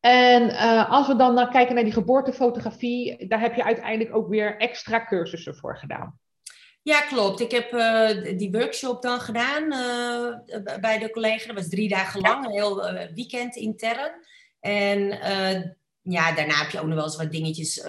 En 0.09 0.51
uh, 0.51 0.91
als 0.91 1.07
we 1.07 1.17
dan 1.17 1.35
naar 1.35 1.51
kijken 1.51 1.75
naar 1.75 1.85
die 1.85 1.93
geboortefotografie, 1.93 3.27
daar 3.27 3.41
heb 3.41 3.55
je 3.55 3.65
uiteindelijk 3.65 4.17
ook 4.17 4.29
weer 4.29 4.57
extra 4.57 5.05
cursussen 5.05 5.57
voor 5.57 5.77
gedaan. 5.77 6.19
Ja, 6.83 7.01
klopt. 7.01 7.41
Ik 7.41 7.51
heb 7.51 7.73
uh, 7.73 8.39
die 8.39 8.51
workshop 8.51 9.03
dan 9.03 9.21
gedaan 9.21 9.63
uh, 9.73 10.79
bij 10.81 10.99
de 10.99 11.11
collega. 11.11 11.47
Dat 11.47 11.57
was 11.57 11.69
drie 11.69 11.89
dagen 11.89 12.21
lang, 12.21 12.45
een 12.45 12.51
heel 12.51 12.83
weekend 13.15 13.57
intern. 13.57 14.13
En 14.61 15.07
ja, 16.03 16.33
daarna 16.35 16.55
heb 16.55 16.71
je 16.71 16.81
ook 16.81 16.87
nog 16.87 16.95
wel 16.95 17.05
eens 17.05 17.17
wat 17.17 17.33
dingetjes 17.33 17.85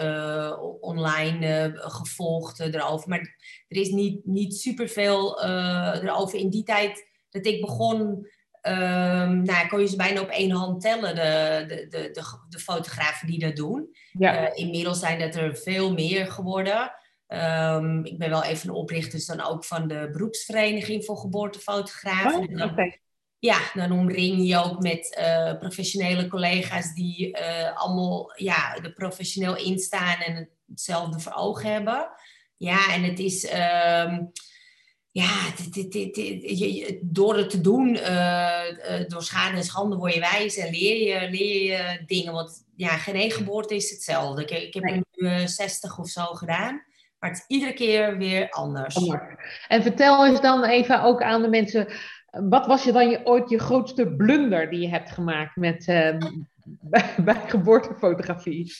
online 0.80 1.72
gevolgd 1.76 2.60
erover. 2.60 3.10
Maar 3.10 3.36
er 3.68 3.78
is 3.78 3.90
niet, 3.90 4.26
niet 4.26 4.56
superveel 4.56 5.44
erover. 5.44 6.40
In 6.40 6.50
die 6.50 6.64
tijd 6.64 7.08
dat 7.30 7.46
ik 7.46 7.62
begon 7.62 8.28
Um, 8.70 9.44
nou, 9.44 9.68
kon 9.68 9.80
je 9.80 9.88
ze 9.88 9.96
bijna 9.96 10.22
op 10.22 10.30
één 10.30 10.52
hand 10.52 10.82
tellen, 10.82 11.16
de, 11.16 11.64
de, 11.68 11.88
de, 11.88 12.12
de, 12.12 12.24
de 12.50 12.60
fotografen 12.60 13.28
die 13.28 13.40
dat 13.40 13.56
doen. 13.56 13.96
Ja. 14.12 14.42
Uh, 14.42 14.50
inmiddels 14.54 15.00
zijn 15.00 15.20
dat 15.20 15.36
er 15.36 15.56
veel 15.56 15.94
meer 15.94 16.32
geworden. 16.32 16.92
Um, 17.28 18.06
ik 18.06 18.18
ben 18.18 18.30
wel 18.30 18.44
even 18.44 18.70
een 18.70 18.76
oprichter 18.76 19.12
dus 19.12 19.26
dan 19.26 19.42
ook 19.42 19.66
van 19.66 19.88
de 19.88 20.10
beroepsvereniging 20.12 21.06
voor 21.06 21.18
geboortefotografen. 21.18 22.62
Oh, 22.62 22.78
Ja, 23.40 23.60
dan 23.74 23.92
omring 23.92 24.48
je 24.48 24.58
ook 24.58 24.82
met 24.82 25.18
uh, 25.20 25.58
professionele 25.60 26.28
collega's 26.28 26.94
die 26.94 27.40
uh, 27.40 27.78
allemaal 27.78 28.32
ja, 28.36 28.76
er 28.76 28.94
professioneel 28.94 29.58
instaan 29.58 30.20
en 30.20 30.50
hetzelfde 30.68 31.20
voor 31.20 31.34
ogen 31.34 31.72
hebben. 31.72 32.10
Ja, 32.58 32.94
en 32.94 33.04
het 33.04 33.20
is... 33.20 33.54
Um, 33.54 34.32
ja, 35.12 35.46
dit, 35.72 35.92
dit, 35.92 36.16
dit, 36.16 36.98
door 37.02 37.38
het 37.38 37.50
te 37.50 37.62
doen, 37.62 37.96
uh, 37.96 39.08
door 39.08 39.24
schade 39.24 39.58
en 39.58 39.64
schande 39.64 39.96
word 39.96 40.14
je 40.14 40.20
wijs 40.20 40.58
en 40.58 40.72
leer 40.72 41.08
je, 41.08 41.30
leer 41.30 41.64
je 41.64 42.04
dingen. 42.06 42.34
Want 42.34 42.66
ja, 42.76 42.98
geen 42.98 43.16
één 43.16 43.32
geboorte 43.32 43.76
is 43.76 43.90
hetzelfde. 43.90 44.42
Ik, 44.42 44.50
ik 44.50 44.74
heb 44.74 44.84
er 44.84 45.02
nu 45.12 45.48
60 45.48 46.00
of 46.00 46.08
zo 46.08 46.24
gedaan. 46.24 46.84
Maar 47.20 47.30
het 47.30 47.40
is 47.40 47.46
iedere 47.48 47.74
keer 47.74 48.18
weer 48.18 48.50
anders. 48.50 48.96
En 49.68 49.82
vertel 49.82 50.26
eens 50.26 50.42
dan 50.42 50.64
even 50.64 51.02
ook 51.02 51.22
aan 51.22 51.42
de 51.42 51.50
mensen, 51.50 51.88
wat 52.32 52.66
was 52.66 52.84
je 52.84 52.92
dan 52.92 53.10
je, 53.10 53.26
ooit 53.26 53.50
je 53.50 53.60
grootste 53.60 54.08
blunder 54.08 54.70
die 54.70 54.80
je 54.80 54.90
hebt 54.90 55.12
gemaakt 55.12 55.56
met, 55.56 55.88
uh, 55.88 56.18
bij, 56.92 57.16
bij 57.24 57.42
geboortefotografie? 57.48 58.74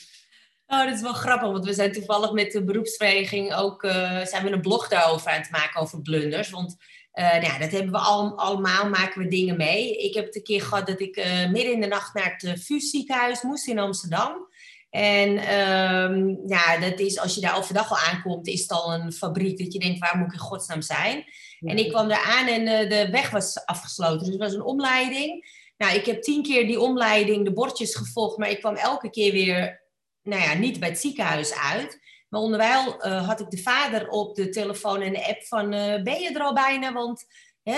Oh, 0.72 0.84
dat 0.84 0.94
is 0.94 1.00
wel 1.00 1.12
grappig, 1.12 1.50
want 1.50 1.64
we 1.64 1.72
zijn 1.72 1.92
toevallig 1.92 2.32
met 2.32 2.52
de 2.52 2.64
beroepsvereniging 2.64 3.54
ook 3.54 3.82
uh, 3.82 4.24
zijn 4.24 4.44
we 4.44 4.50
een 4.50 4.60
blog 4.60 4.88
daarover 4.88 5.30
aan 5.30 5.40
het 5.40 5.50
maken 5.50 5.80
over 5.80 6.02
blunders. 6.02 6.50
Want 6.50 6.76
uh, 7.14 7.30
nou 7.30 7.44
ja, 7.44 7.58
dat 7.58 7.70
hebben 7.70 7.90
we 7.90 7.98
al, 7.98 8.38
allemaal, 8.38 8.88
maken 8.88 9.22
we 9.22 9.28
dingen 9.28 9.56
mee. 9.56 9.96
Ik 9.96 10.14
heb 10.14 10.24
het 10.24 10.36
een 10.36 10.42
keer 10.42 10.62
gehad 10.62 10.86
dat 10.86 11.00
ik 11.00 11.16
uh, 11.16 11.50
midden 11.50 11.72
in 11.72 11.80
de 11.80 11.86
nacht 11.86 12.14
naar 12.14 12.36
het 12.36 12.60
VUS 12.64 12.90
ziekenhuis 12.90 13.42
moest 13.42 13.68
in 13.68 13.78
Amsterdam. 13.78 14.48
En 14.90 15.28
um, 15.60 16.40
ja, 16.46 16.78
dat 16.78 16.98
is, 16.98 17.18
als 17.18 17.34
je 17.34 17.40
daar 17.40 17.56
overdag 17.56 17.90
al 17.90 17.98
aankomt, 17.98 18.46
is 18.46 18.60
het 18.60 18.70
al 18.70 18.92
een 18.92 19.12
fabriek 19.12 19.58
dat 19.58 19.72
je 19.72 19.78
denkt, 19.78 19.98
waar 19.98 20.16
moet 20.16 20.26
ik 20.26 20.32
in 20.32 20.38
godsnaam 20.38 20.82
zijn? 20.82 21.24
En 21.60 21.78
ik 21.78 21.88
kwam 21.88 22.08
daar 22.08 22.24
aan 22.24 22.46
en 22.46 22.88
de 22.88 23.08
weg 23.10 23.30
was 23.30 23.64
afgesloten. 23.64 24.18
Dus 24.18 24.28
het 24.28 24.38
was 24.38 24.54
een 24.54 24.62
omleiding. 24.62 25.58
Nou, 25.76 25.94
ik 25.94 26.06
heb 26.06 26.22
tien 26.22 26.42
keer 26.42 26.66
die 26.66 26.80
omleiding, 26.80 27.44
de 27.44 27.52
bordjes 27.52 27.94
gevolgd, 27.94 28.36
maar 28.36 28.50
ik 28.50 28.58
kwam 28.58 28.74
elke 28.74 29.10
keer 29.10 29.32
weer 29.32 29.79
nou 30.22 30.42
ja, 30.42 30.54
niet 30.54 30.80
bij 30.80 30.88
het 30.88 31.00
ziekenhuis 31.00 31.54
uit. 31.54 31.98
Maar 32.28 32.40
onderwijl 32.40 33.06
uh, 33.06 33.26
had 33.26 33.40
ik 33.40 33.50
de 33.50 33.62
vader 33.62 34.08
op 34.08 34.34
de 34.34 34.48
telefoon 34.48 35.00
en 35.00 35.12
de 35.12 35.26
app 35.26 35.42
van... 35.42 35.74
Uh, 35.74 36.02
ben 36.02 36.20
je 36.20 36.30
er 36.34 36.42
al 36.42 36.54
bijna? 36.54 36.92
Want 36.92 37.24
uh, 37.64 37.74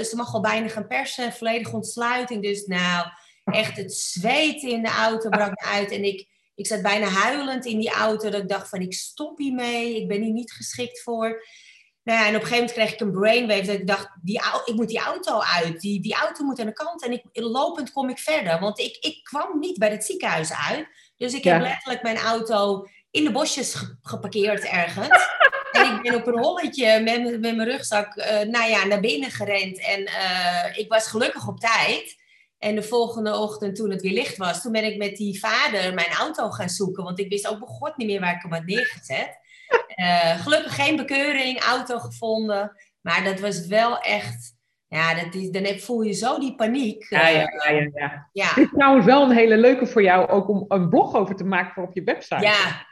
ze 0.00 0.12
mag 0.16 0.34
al 0.34 0.40
bijna 0.40 0.68
gaan 0.68 0.86
persen, 0.86 1.32
volledige 1.32 1.74
ontsluiting. 1.74 2.42
Dus 2.42 2.66
nou, 2.66 3.06
echt 3.44 3.76
het 3.76 3.94
zweet 3.94 4.62
in 4.62 4.82
de 4.82 4.88
auto 4.88 5.28
brak 5.28 5.64
uit. 5.64 5.90
En 5.90 6.04
ik, 6.04 6.28
ik 6.54 6.66
zat 6.66 6.82
bijna 6.82 7.06
huilend 7.06 7.64
in 7.64 7.78
die 7.78 7.90
auto. 7.90 8.30
Dat 8.30 8.42
ik 8.42 8.48
dacht 8.48 8.68
van, 8.68 8.80
ik 8.80 8.94
stop 8.94 9.38
hiermee. 9.38 9.96
Ik 9.96 10.08
ben 10.08 10.22
hier 10.22 10.32
niet 10.32 10.52
geschikt 10.52 11.02
voor. 11.02 11.44
Nou 12.02 12.18
ja, 12.18 12.26
en 12.26 12.34
op 12.36 12.40
een 12.40 12.46
gegeven 12.46 12.56
moment 12.56 12.72
kreeg 12.72 12.92
ik 12.92 13.00
een 13.00 13.20
brainwave. 13.20 13.66
Dat 13.66 13.80
ik 13.80 13.86
dacht, 13.86 14.08
die, 14.22 14.42
ik 14.64 14.74
moet 14.74 14.88
die 14.88 15.00
auto 15.00 15.40
uit. 15.40 15.80
Die, 15.80 16.00
die 16.00 16.14
auto 16.14 16.44
moet 16.44 16.60
aan 16.60 16.66
de 16.66 16.72
kant. 16.72 17.04
En 17.04 17.12
ik, 17.12 17.24
lopend 17.32 17.92
kom 17.92 18.08
ik 18.08 18.18
verder. 18.18 18.60
Want 18.60 18.78
ik, 18.78 18.96
ik 19.00 19.24
kwam 19.24 19.58
niet 19.58 19.78
bij 19.78 19.90
het 19.90 20.04
ziekenhuis 20.04 20.52
uit. 20.52 20.88
Dus 21.22 21.34
ik 21.34 21.44
heb 21.44 21.60
letterlijk 21.60 22.02
mijn 22.02 22.16
auto 22.16 22.86
in 23.10 23.24
de 23.24 23.32
bosjes 23.32 23.76
geparkeerd 24.02 24.64
ergens. 24.64 25.28
en 25.72 25.94
ik 25.94 26.02
ben 26.02 26.14
op 26.14 26.26
een 26.26 26.38
holletje 26.38 27.00
met, 27.00 27.22
met 27.22 27.56
mijn 27.56 27.64
rugzak 27.64 28.16
uh, 28.16 28.40
nou 28.40 28.70
ja, 28.70 28.84
naar 28.84 29.00
binnen 29.00 29.30
gerend. 29.30 29.80
En 29.80 30.00
uh, 30.00 30.78
ik 30.78 30.88
was 30.88 31.06
gelukkig 31.06 31.48
op 31.48 31.60
tijd. 31.60 32.16
En 32.58 32.74
de 32.74 32.82
volgende 32.82 33.36
ochtend, 33.36 33.76
toen 33.76 33.90
het 33.90 34.02
weer 34.02 34.12
licht 34.12 34.36
was, 34.36 34.62
toen 34.62 34.72
ben 34.72 34.84
ik 34.84 34.96
met 34.96 35.16
die 35.16 35.38
vader 35.38 35.94
mijn 35.94 36.10
auto 36.10 36.50
gaan 36.50 36.68
zoeken. 36.68 37.04
Want 37.04 37.18
ik 37.18 37.28
wist 37.28 37.48
ook 37.48 37.66
God 37.66 37.96
niet 37.96 38.06
meer 38.06 38.20
waar 38.20 38.34
ik 38.34 38.42
hem 38.42 38.52
had 38.52 38.64
neergezet. 38.64 39.38
Uh, 39.96 40.42
gelukkig 40.42 40.74
geen 40.74 40.96
bekeuring, 40.96 41.60
auto 41.60 41.98
gevonden. 41.98 42.76
Maar 43.00 43.24
dat 43.24 43.40
was 43.40 43.66
wel 43.66 43.98
echt 43.98 44.54
ja, 44.92 45.14
dat 45.14 45.34
is, 45.34 45.50
dan 45.50 45.78
voel 45.78 46.02
je 46.02 46.12
zo 46.12 46.38
die 46.38 46.54
paniek. 46.54 47.06
Ja, 47.08 47.28
ja, 47.28 47.40
ja. 47.40 47.70
ja, 47.70 47.88
ja. 47.94 48.28
ja. 48.32 48.54
Dit 48.54 48.64
is 48.64 48.70
trouwens 48.74 49.06
wel 49.06 49.22
een 49.22 49.36
hele 49.36 49.56
leuke 49.56 49.86
voor 49.86 50.02
jou, 50.02 50.28
ook 50.28 50.48
om 50.48 50.64
een 50.68 50.88
blog 50.88 51.14
over 51.14 51.36
te 51.36 51.44
maken 51.44 51.72
voor 51.72 51.82
op 51.82 51.94
je 51.94 52.02
website. 52.02 52.40
Ja, 52.40 52.86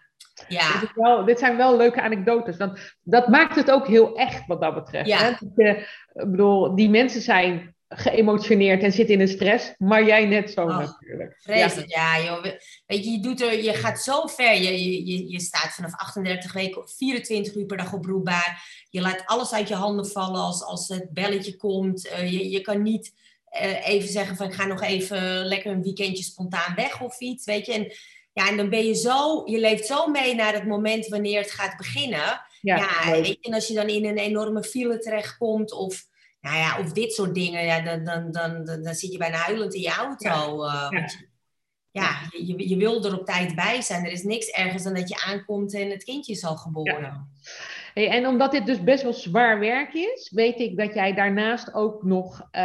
ja. 0.48 0.80
Dit, 0.80 0.90
wel, 0.94 1.24
dit, 1.24 1.38
zijn 1.38 1.56
wel 1.56 1.76
leuke 1.76 2.02
anekdotes. 2.02 2.56
Want 2.56 2.96
dat 3.02 3.28
maakt 3.28 3.56
het 3.56 3.70
ook 3.70 3.86
heel 3.86 4.16
echt 4.16 4.46
wat 4.46 4.60
dat 4.60 4.74
betreft. 4.74 5.08
Ja. 5.08 5.18
Hè? 5.18 5.32
Je, 5.56 5.86
ik 6.12 6.30
bedoel, 6.30 6.74
die 6.74 6.90
mensen 6.90 7.20
zijn 7.20 7.74
geëmotioneerd 7.94 8.82
en 8.82 8.92
zit 8.92 9.08
in 9.08 9.20
een 9.20 9.28
stress, 9.28 9.74
maar 9.78 10.04
jij 10.04 10.26
net 10.26 10.50
zo 10.50 10.66
natuurlijk. 10.66 11.36
Vreselijk, 11.40 11.90
ja. 11.90 12.16
ja 12.16 12.24
joh. 12.24 12.42
Weet 12.86 13.04
je, 13.04 13.10
je, 13.10 13.20
doet 13.20 13.40
er, 13.40 13.62
je 13.62 13.74
gaat 13.74 14.02
zo 14.02 14.26
ver. 14.26 14.54
Je, 14.54 15.06
je, 15.06 15.30
je 15.30 15.40
staat 15.40 15.74
vanaf 15.74 15.94
38 15.94 16.52
weken, 16.52 16.88
24 16.88 17.54
uur 17.54 17.66
per 17.66 17.76
dag 17.76 17.92
oproepbaar. 17.92 18.64
Je 18.90 19.00
laat 19.00 19.22
alles 19.26 19.52
uit 19.52 19.68
je 19.68 19.74
handen 19.74 20.06
vallen 20.06 20.40
als, 20.40 20.62
als 20.62 20.88
het 20.88 21.10
belletje 21.10 21.56
komt. 21.56 22.06
Uh, 22.06 22.32
je, 22.32 22.50
je 22.50 22.60
kan 22.60 22.82
niet 22.82 23.12
uh, 23.62 23.88
even 23.88 24.08
zeggen 24.08 24.36
van 24.36 24.46
ik 24.46 24.54
ga 24.54 24.66
nog 24.66 24.82
even 24.82 25.44
lekker 25.44 25.72
een 25.72 25.82
weekendje 25.82 26.24
spontaan 26.24 26.74
weg 26.74 27.00
of 27.00 27.20
iets, 27.20 27.44
weet 27.44 27.66
je. 27.66 27.72
En, 27.72 27.92
ja, 28.32 28.48
en 28.48 28.56
dan 28.56 28.68
ben 28.68 28.86
je 28.86 28.94
zo, 28.94 29.42
je 29.44 29.58
leeft 29.58 29.86
zo 29.86 30.06
mee 30.06 30.34
naar 30.34 30.54
het 30.54 30.66
moment 30.66 31.06
wanneer 31.06 31.40
het 31.40 31.50
gaat 31.50 31.76
beginnen. 31.76 32.42
Ja, 32.60 32.76
ja 32.76 33.10
weet 33.10 33.26
je, 33.26 33.38
en 33.40 33.54
als 33.54 33.68
je 33.68 33.74
dan 33.74 33.88
in 33.88 34.04
een 34.04 34.18
enorme 34.18 34.62
file 34.62 34.98
terechtkomt 34.98 35.72
of 35.72 36.08
nou 36.40 36.56
ja, 36.56 36.78
of 36.78 36.92
dit 36.92 37.12
soort 37.12 37.34
dingen, 37.34 37.64
ja, 37.64 37.80
dan, 37.80 38.04
dan, 38.04 38.32
dan, 38.32 38.82
dan, 38.82 38.94
zit 38.94 39.12
je 39.12 39.18
bijna 39.18 39.36
huilend 39.36 39.74
in 39.74 39.80
je 39.80 39.90
auto. 39.90 40.64
Ja, 40.66 40.90
uh, 40.92 41.00
ja. 41.00 41.06
ja 41.90 42.28
je, 42.30 42.68
je 42.68 42.76
wil 42.76 43.04
er 43.04 43.18
op 43.18 43.26
tijd 43.26 43.54
bij 43.54 43.82
zijn. 43.82 44.04
Er 44.04 44.12
is 44.12 44.22
niks 44.22 44.46
ergens 44.50 44.82
dan 44.82 44.94
dat 44.94 45.08
je 45.08 45.22
aankomt 45.26 45.74
en 45.74 45.90
het 45.90 46.04
kindje 46.04 46.32
is 46.32 46.44
al 46.44 46.56
geboren. 46.56 47.28
Hey, 47.94 48.08
en 48.08 48.26
omdat 48.26 48.52
dit 48.52 48.66
dus 48.66 48.84
best 48.84 49.02
wel 49.02 49.12
zwaar 49.12 49.58
werk 49.58 49.94
is, 49.94 50.30
weet 50.34 50.58
ik 50.58 50.76
dat 50.76 50.94
jij 50.94 51.14
daarnaast 51.14 51.74
ook 51.74 52.02
nog 52.02 52.48
uh, 52.52 52.62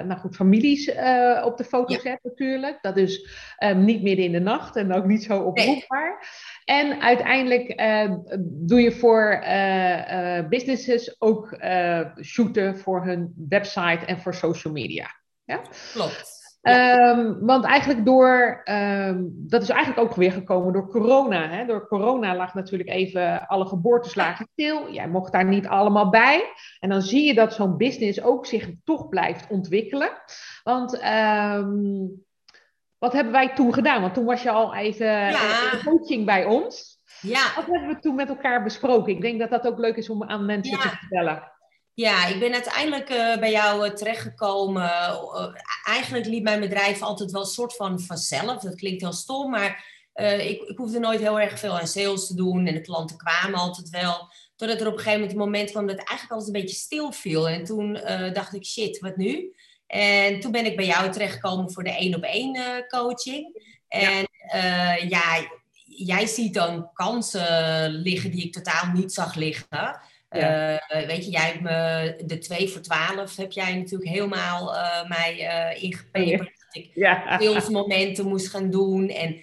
nou 0.00 0.18
goed, 0.18 0.36
families 0.36 0.88
uh, 0.88 1.42
op 1.44 1.56
de 1.56 1.64
foto 1.64 1.98
zet 1.98 2.18
natuurlijk. 2.22 2.78
Dat 2.82 2.96
is 2.96 3.28
um, 3.64 3.84
niet 3.84 4.02
midden 4.02 4.24
in 4.24 4.32
de 4.32 4.40
nacht 4.40 4.76
en 4.76 4.92
ook 4.92 5.04
niet 5.04 5.22
zo 5.22 5.42
oproepbaar. 5.42 6.28
Nee. 6.64 6.80
En 6.80 7.00
uiteindelijk 7.00 7.80
uh, 7.80 8.14
doe 8.40 8.80
je 8.80 8.92
voor 8.92 9.44
businesses 10.48 11.20
ook 11.20 11.58
shooten 12.22 12.78
voor 12.78 13.04
hun 13.04 13.34
website 13.48 14.04
en 14.06 14.18
voor 14.18 14.34
social 14.34 14.72
media. 14.72 15.06
Ja? 15.44 15.60
Klopt. 15.92 16.37
Um, 16.68 17.38
want 17.40 17.64
eigenlijk 17.64 18.04
door, 18.04 18.62
um, 18.64 19.30
dat 19.48 19.62
is 19.62 19.68
eigenlijk 19.68 20.08
ook 20.08 20.16
weer 20.16 20.32
gekomen 20.32 20.72
door 20.72 20.88
corona. 20.88 21.48
Hè? 21.48 21.66
Door 21.66 21.86
corona 21.88 22.36
lag 22.36 22.54
natuurlijk 22.54 22.90
even 22.90 23.46
alle 23.46 23.66
geboorteslagen 23.66 24.48
stil. 24.52 24.92
Jij 24.92 25.08
mocht 25.08 25.32
daar 25.32 25.44
niet 25.44 25.66
allemaal 25.66 26.10
bij. 26.10 26.44
En 26.80 26.88
dan 26.88 27.02
zie 27.02 27.26
je 27.26 27.34
dat 27.34 27.54
zo'n 27.54 27.76
business 27.76 28.22
ook 28.22 28.46
zich 28.46 28.70
toch 28.84 29.08
blijft 29.08 29.46
ontwikkelen. 29.50 30.10
Want 30.62 31.04
um, 31.04 32.24
wat 32.98 33.12
hebben 33.12 33.32
wij 33.32 33.54
toen 33.54 33.74
gedaan? 33.74 34.00
Want 34.00 34.14
toen 34.14 34.24
was 34.24 34.42
je 34.42 34.50
al 34.50 34.74
even 34.74 35.06
ja. 35.06 35.72
in 35.72 35.84
coaching 35.84 36.26
bij 36.26 36.44
ons. 36.44 36.98
Ja. 37.20 37.42
Wat 37.56 37.66
hebben 37.66 37.88
we 37.88 37.98
toen 37.98 38.14
met 38.14 38.28
elkaar 38.28 38.62
besproken? 38.62 39.12
Ik 39.12 39.20
denk 39.20 39.38
dat 39.38 39.50
dat 39.50 39.66
ook 39.66 39.78
leuk 39.78 39.96
is 39.96 40.10
om 40.10 40.24
aan 40.24 40.46
mensen 40.46 40.76
ja. 40.76 40.82
te 40.82 40.88
vertellen. 40.88 41.52
Ja, 41.98 42.26
ik 42.26 42.40
ben 42.40 42.52
uiteindelijk 42.52 43.10
uh, 43.10 43.36
bij 43.36 43.50
jou 43.50 43.86
uh, 43.86 43.94
terechtgekomen. 43.94 44.82
Uh, 44.82 45.46
eigenlijk 45.84 46.26
liep 46.26 46.42
mijn 46.42 46.60
bedrijf 46.60 47.02
altijd 47.02 47.30
wel 47.30 47.40
een 47.40 47.46
soort 47.46 47.76
van 47.76 48.00
vanzelf. 48.00 48.62
Dat 48.62 48.74
klinkt 48.74 49.00
heel 49.00 49.12
stom, 49.12 49.50
maar 49.50 49.84
ik, 50.38 50.62
ik 50.62 50.76
hoefde 50.76 50.98
nooit 50.98 51.20
heel 51.20 51.40
erg 51.40 51.58
veel 51.58 51.78
aan 51.78 51.86
sales 51.86 52.26
te 52.26 52.34
doen. 52.34 52.66
En 52.66 52.74
de 52.74 52.80
klanten 52.80 53.16
kwamen 53.16 53.58
altijd 53.58 53.90
wel. 53.90 54.32
Totdat 54.56 54.80
er 54.80 54.86
op 54.86 54.92
een 54.92 54.98
gegeven 54.98 55.20
moment 55.20 55.38
een 55.38 55.44
moment 55.44 55.70
kwam 55.70 55.86
dat 55.86 55.96
eigenlijk 55.96 56.30
alles 56.30 56.46
een 56.46 56.52
beetje 56.52 56.76
stil 56.76 57.12
viel. 57.12 57.48
En 57.48 57.64
toen 57.64 57.92
dacht 58.32 58.54
ik, 58.54 58.64
shit, 58.64 58.98
wat 58.98 59.16
nu? 59.16 59.54
En 59.86 60.40
toen 60.40 60.52
ben 60.52 60.66
ik 60.66 60.76
bij 60.76 60.86
jou 60.86 61.10
terechtgekomen 61.10 61.72
voor 61.72 61.84
de 61.84 61.96
één 61.96 62.14
op 62.14 62.22
één 62.22 62.84
coaching. 62.88 63.62
En 63.88 64.26
ja. 64.52 64.94
ja, 64.94 65.48
jij 65.84 66.26
ziet 66.26 66.54
dan 66.54 66.92
kansen 66.92 67.90
liggen 67.90 68.30
die 68.30 68.44
ik 68.44 68.52
totaal 68.52 68.92
niet 68.92 69.12
zag 69.12 69.34
liggen. 69.34 70.00
Ja. 70.30 70.72
Uh, 70.72 71.06
weet 71.06 71.24
je, 71.24 71.30
jij 71.30 71.46
hebt 71.46 71.60
me 71.60 72.14
de 72.26 72.38
2 72.38 72.68
voor 72.68 72.80
12 72.80 73.36
heb 73.36 73.52
jij 73.52 73.74
natuurlijk 73.74 74.10
helemaal 74.10 74.74
uh, 74.74 75.08
mij 75.08 75.36
uh, 75.38 75.82
ingepeperd. 75.82 76.56
Dat 76.68 76.82
ik 76.82 76.90
ja. 76.94 77.38
momenten 77.70 78.26
moest 78.26 78.48
gaan 78.48 78.70
doen. 78.70 79.08
En 79.08 79.40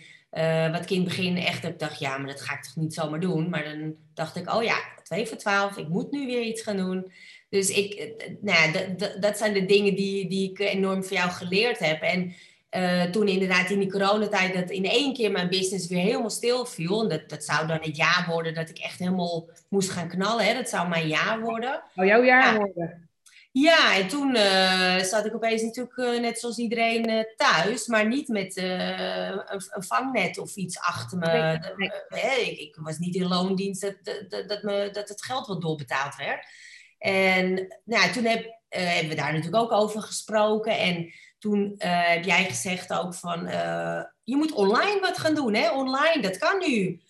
wat 0.72 0.84
ik 0.84 0.90
in 0.90 1.00
het 1.00 1.08
begin 1.08 1.38
echt 1.38 1.64
heb 1.64 1.80
dacht, 1.80 2.00
ja, 2.00 2.18
maar 2.18 2.28
dat 2.28 2.42
ga 2.42 2.54
ik 2.54 2.64
toch 2.64 2.76
niet 2.76 2.94
zomaar 2.94 3.20
doen. 3.20 3.50
Maar 3.50 3.64
dan 3.64 3.96
dacht 4.14 4.36
ik, 4.36 4.54
oh 4.54 4.64
ja, 4.64 4.78
2 5.04 5.26
voor 5.26 5.38
12, 5.38 5.78
ik 5.78 5.88
moet 5.88 6.12
nu 6.12 6.26
weer 6.26 6.42
iets 6.42 6.62
gaan 6.62 6.78
doen. 6.78 7.12
Dus 7.50 7.70
ik, 7.70 8.14
nou 8.42 8.72
ja, 8.72 8.96
dat 9.20 9.38
zijn 9.38 9.54
de 9.54 9.66
dingen 9.66 9.96
die, 9.96 10.30
die 10.30 10.52
ik 10.52 10.60
enorm 10.60 11.04
van 11.04 11.18
jou 11.18 11.30
geleerd 11.30 11.80
heb. 11.80 12.02
En 12.02 12.36
uh, 12.76 13.04
toen 13.04 13.28
inderdaad 13.28 13.70
in 13.70 13.80
die 13.80 13.92
coronatijd 13.92 14.54
dat 14.54 14.70
in 14.70 14.86
één 14.86 15.14
keer 15.14 15.32
mijn 15.32 15.50
business 15.50 15.88
weer 15.88 16.02
helemaal 16.02 16.30
stil 16.30 16.66
viel. 16.66 17.02
En 17.02 17.10
dat, 17.10 17.30
dat 17.30 17.44
zou 17.44 17.68
dan 17.68 17.80
het 17.82 17.96
jaar 17.96 18.26
worden 18.30 18.54
dat 18.54 18.70
ik 18.70 18.78
echt 18.78 19.00
helemaal 19.00 19.50
moest 19.70 19.90
gaan 19.90 20.08
knallen. 20.08 20.46
Hè? 20.46 20.54
Dat 20.54 20.70
zou 20.70 20.88
mijn 20.88 21.08
jaar 21.08 21.40
worden. 21.40 21.84
Oh, 21.96 22.06
jouw 22.06 22.24
jaar 22.24 22.58
worden? 22.58 23.10
Ja, 23.52 23.96
en 23.96 24.08
toen 24.08 24.36
uh, 24.36 25.00
zat 25.00 25.26
ik 25.26 25.36
opeens 25.36 25.62
natuurlijk 25.62 25.98
uh, 25.98 26.20
net 26.20 26.40
zoals 26.40 26.58
iedereen 26.58 27.26
thuis, 27.36 27.88
maar 27.88 28.08
niet 28.08 28.28
met 28.28 28.58
een, 28.58 29.54
een, 29.54 29.84
vangnet 29.84 30.38
of 30.38 30.56
iets 30.56 30.80
achter 30.80 31.18
me. 31.18 31.28
Nee, 31.76 31.90
nee. 32.10 32.52
Ik, 32.52 32.60
ik, 32.60 32.76
was 32.82 32.98
niet 32.98 33.16
in 33.16 33.28
loondienst 33.28 33.82
dat, 33.82 33.96
dat, 34.30 34.50
dat, 34.50 34.64
me, 34.64 34.90
dat 34.92 35.10
het 35.10 35.24
geld 35.24 35.48
wat 35.48 35.62
doorbetaald 35.62 36.16
werd. 36.16 36.46
En 36.98 37.76
nou, 37.86 38.12
toen 38.12 38.26
heb, 38.26 38.60
hebben 38.70 39.10
we 39.10 39.16
daar 39.16 39.34
natuurlijk 39.34 39.64
ook 39.64 39.72
over 39.72 40.02
gesproken. 40.02 40.78
En 40.78 41.14
toen 41.46 41.76
heb 41.78 42.24
jij 42.24 42.46
gezegd 42.46 42.94
ook 42.94 43.14
van, 43.14 43.40
je 44.24 44.36
moet 44.36 44.52
online 44.52 45.00
wat 45.00 45.18
gaan 45.18 45.36
doen, 45.36 45.54
hè? 45.54 45.70
Online, 45.70 46.22
dat 46.22 46.38
kan 46.38 46.60
nu. 46.60 47.02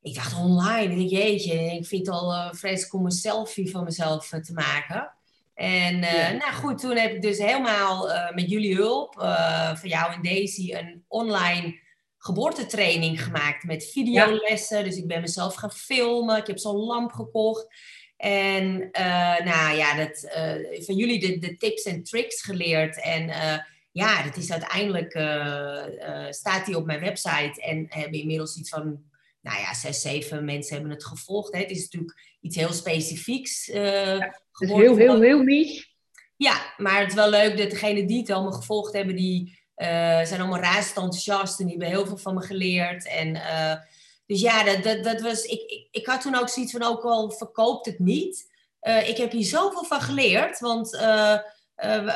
Ik 0.00 0.14
dacht 0.14 0.38
online, 0.38 1.06
jeetje, 1.06 1.54
ik 1.54 1.86
vind 1.86 2.06
het 2.06 2.14
al 2.14 2.54
vreselijk 2.54 2.94
om 2.94 3.04
een 3.04 3.10
selfie 3.10 3.70
van 3.70 3.84
mezelf 3.84 4.28
te 4.28 4.52
maken. 4.52 5.12
En 5.54 5.94
uh, 5.96 6.30
nou 6.30 6.52
goed, 6.52 6.78
toen 6.78 6.96
heb 6.96 7.12
ik 7.12 7.22
dus 7.22 7.38
helemaal 7.38 8.10
uh, 8.10 8.32
met 8.34 8.50
jullie 8.50 8.74
hulp, 8.74 9.16
uh, 9.20 9.76
van 9.76 9.88
jou 9.88 10.12
en 10.12 10.22
Daisy, 10.22 10.74
een 10.74 11.04
online 11.08 11.80
geboortetraining 12.18 13.24
gemaakt 13.24 13.64
met 13.64 13.90
videolessen. 13.92 14.78
Ja. 14.78 14.84
Dus 14.84 14.96
ik 14.96 15.06
ben 15.06 15.20
mezelf 15.20 15.54
gaan 15.54 15.72
filmen. 15.72 16.36
Ik 16.36 16.46
heb 16.46 16.58
zo'n 16.58 16.76
lamp 16.76 17.12
gekocht. 17.12 17.66
En 18.16 18.78
nou 19.44 19.76
ja, 19.76 19.96
dat, 19.96 20.28
van 20.84 20.94
jullie 20.94 21.20
de, 21.20 21.38
de, 21.38 21.56
tips 21.56 21.82
en 21.82 22.02
tricks 22.02 22.42
geleerd. 22.42 23.00
En 23.00 23.26
ja, 23.92 24.22
dat 24.22 24.36
is 24.36 24.52
uiteindelijk, 24.52 25.10
staat 26.34 26.66
die 26.66 26.76
op 26.76 26.86
mijn 26.86 27.00
website. 27.00 27.62
En 27.62 27.86
hebben 27.88 28.20
inmiddels 28.20 28.56
iets 28.56 28.70
van, 28.70 29.02
nou 29.40 29.60
ja, 29.60 29.74
zes, 29.74 30.00
zeven 30.00 30.44
mensen 30.44 30.74
hebben 30.74 30.92
het 30.92 31.04
gevolgd. 31.04 31.52
Hè. 31.52 31.60
Het 31.60 31.70
is 31.70 31.82
natuurlijk 31.82 32.36
iets 32.40 32.56
heel 32.56 32.72
specifieks. 32.72 33.66
Ja 33.66 34.44
heel, 34.58 34.96
heel, 34.96 35.20
heel 35.20 35.42
niche. 35.42 35.86
Ja, 36.36 36.74
maar 36.76 37.00
het 37.00 37.08
is 37.08 37.14
wel 37.14 37.30
leuk 37.30 37.56
dat 37.56 37.70
degenen 37.70 38.06
die 38.06 38.18
het 38.18 38.30
allemaal 38.30 38.52
gevolgd 38.52 38.92
hebben, 38.92 39.16
die 39.16 39.58
zijn 40.22 40.40
allemaal 40.40 40.60
razend 40.60 40.96
enthousiast 40.96 41.60
en 41.60 41.66
die 41.66 41.76
hebben 41.76 41.96
heel 41.96 42.06
veel 42.06 42.16
van 42.16 42.34
me 42.34 42.42
geleerd. 42.42 43.06
En, 43.06 43.40
dus 44.26 44.40
ja, 44.40 44.76
dat, 44.76 45.04
dat, 45.04 45.20
was, 45.20 45.44
ik, 45.44 45.60
ik, 45.60 45.88
ik, 45.90 46.06
had 46.06 46.20
toen 46.20 46.34
ook 46.34 46.48
zoiets 46.48 46.72
van, 46.72 46.82
ook 46.82 47.02
al 47.02 47.30
verkoopt 47.30 47.86
het 47.86 47.98
niet, 47.98 48.50
uh, 48.82 49.08
ik 49.08 49.16
heb 49.16 49.32
hier 49.32 49.44
zoveel 49.44 49.84
van 49.84 50.00
geleerd. 50.00 50.60
Want 50.60 50.96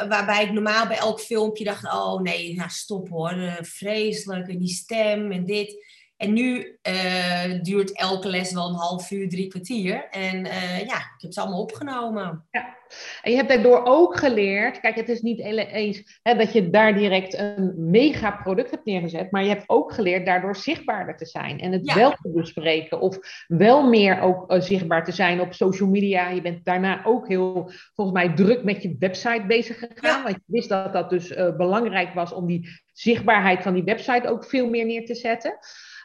waarbij 0.09 0.45
ik 0.45 0.53
normaal 0.53 0.87
bij 0.87 0.97
elk 0.97 1.21
filmpje 1.21 1.65
dacht, 1.65 1.85
oh 1.85 2.21
nee, 2.21 2.55
nou 2.55 2.71
stop 2.71 3.09
hoor, 3.09 3.59
vreselijk 3.61 4.49
en 4.49 4.59
die 4.59 4.69
stem 4.69 5.33
en 5.33 5.45
dit. 5.45 5.85
En 6.21 6.33
nu 6.33 6.79
uh, 6.89 7.63
duurt 7.63 7.99
elke 7.99 8.29
les 8.29 8.53
wel 8.53 8.69
een 8.69 8.75
half 8.75 9.11
uur, 9.11 9.29
drie 9.29 9.49
kwartier. 9.49 10.09
En 10.11 10.37
uh, 10.37 10.79
ja, 10.79 10.97
ik 10.97 11.19
heb 11.19 11.33
ze 11.33 11.41
allemaal 11.41 11.61
opgenomen. 11.61 12.47
Ja. 12.51 12.77
En 13.23 13.31
je 13.31 13.37
hebt 13.37 13.49
daardoor 13.49 13.85
ook 13.85 14.17
geleerd, 14.17 14.81
kijk, 14.81 14.95
het 14.95 15.09
is 15.09 15.21
niet 15.21 15.41
eens 15.41 16.21
hè, 16.23 16.35
dat 16.35 16.53
je 16.53 16.71
daar 16.71 16.95
direct 16.95 17.39
een 17.39 17.75
mega 17.77 18.31
product 18.31 18.71
hebt 18.71 18.85
neergezet, 18.85 19.31
maar 19.31 19.43
je 19.43 19.49
hebt 19.49 19.69
ook 19.69 19.93
geleerd 19.93 20.27
daardoor 20.27 20.57
zichtbaarder 20.57 21.17
te 21.17 21.27
zijn 21.27 21.61
en 21.61 21.73
het 21.73 21.87
ja. 21.87 21.95
wel 21.95 22.11
te 22.11 22.31
bespreken 22.35 23.01
of 23.01 23.19
wel 23.47 23.89
meer 23.89 24.21
ook 24.21 24.53
uh, 24.53 24.61
zichtbaar 24.61 25.05
te 25.05 25.13
zijn 25.13 25.41
op 25.41 25.55
social 25.55 25.89
media. 25.89 26.29
Je 26.29 26.43
bent 26.43 26.65
daarna 26.65 27.05
ook 27.05 27.29
heel, 27.29 27.73
volgens 27.95 28.17
mij, 28.17 28.35
druk 28.35 28.65
met 28.65 28.83
je 28.83 28.97
website 28.99 29.45
bezig 29.47 29.79
gegaan, 29.79 30.19
ja. 30.19 30.23
want 30.23 30.35
je 30.35 30.43
wist 30.47 30.69
dat 30.69 30.93
dat 30.93 31.11
dus 31.11 31.35
belangrijk 31.57 32.15
was 32.15 32.33
om 32.33 32.47
die 32.47 32.69
zichtbaarheid 32.93 33.63
van 33.63 33.75
die 33.75 33.85
website 33.85 34.29
ook 34.29 34.45
veel 34.45 34.69
meer 34.69 34.87
neer 34.87 35.07
te 35.07 35.15
zetten. 35.15 35.59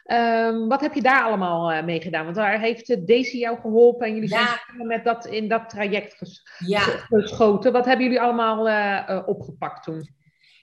Um, 0.06 0.68
wat 0.68 0.80
heb 0.80 0.94
je 0.94 1.02
daar 1.02 1.22
allemaal 1.22 1.72
uh, 1.72 1.84
mee 1.84 2.00
gedaan? 2.00 2.24
Want 2.24 2.36
daar 2.36 2.60
heeft 2.60 2.88
uh, 2.88 2.96
Daisy 3.06 3.38
jou 3.38 3.60
geholpen 3.60 4.06
en 4.06 4.14
jullie 4.14 4.28
ja. 4.28 4.46
zijn 4.46 4.58
samen 4.66 4.86
met 4.86 5.04
dat, 5.04 5.26
in 5.26 5.48
dat 5.48 5.68
traject 5.68 6.14
ges 6.14 6.42
ja. 6.58 6.80
geschoten. 6.80 7.72
Wat 7.72 7.84
hebben 7.84 8.04
jullie 8.04 8.20
allemaal 8.20 8.68
uh, 8.68 9.22
opgepakt 9.26 9.82
toen? 9.82 10.14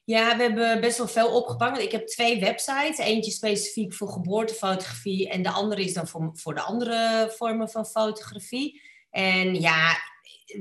Ja, 0.06 0.38
we 0.38 0.44
hebben 0.44 0.82
best 0.82 0.98
wel 0.98 1.08
veel 1.08 1.36
opgepakt. 1.36 1.80
Ik 1.80 1.92
heb 1.92 2.08
twee 2.08 2.40
websites. 2.40 2.98
Eentje 2.98 3.32
specifiek 3.32 3.94
voor 3.94 4.08
geboortefotografie 4.08 5.30
en 5.30 5.44
de 5.44 5.50
andere 5.50 5.84
is 5.84 5.94
dan 5.94 6.08
voor, 6.08 6.30
voor 6.34 6.56
de 6.56 6.62
andere 6.62 7.28
vormen 7.38 7.70
van 7.70 7.86
fotografie. 7.86 8.82
En 9.10 9.62
ja, 9.62 9.96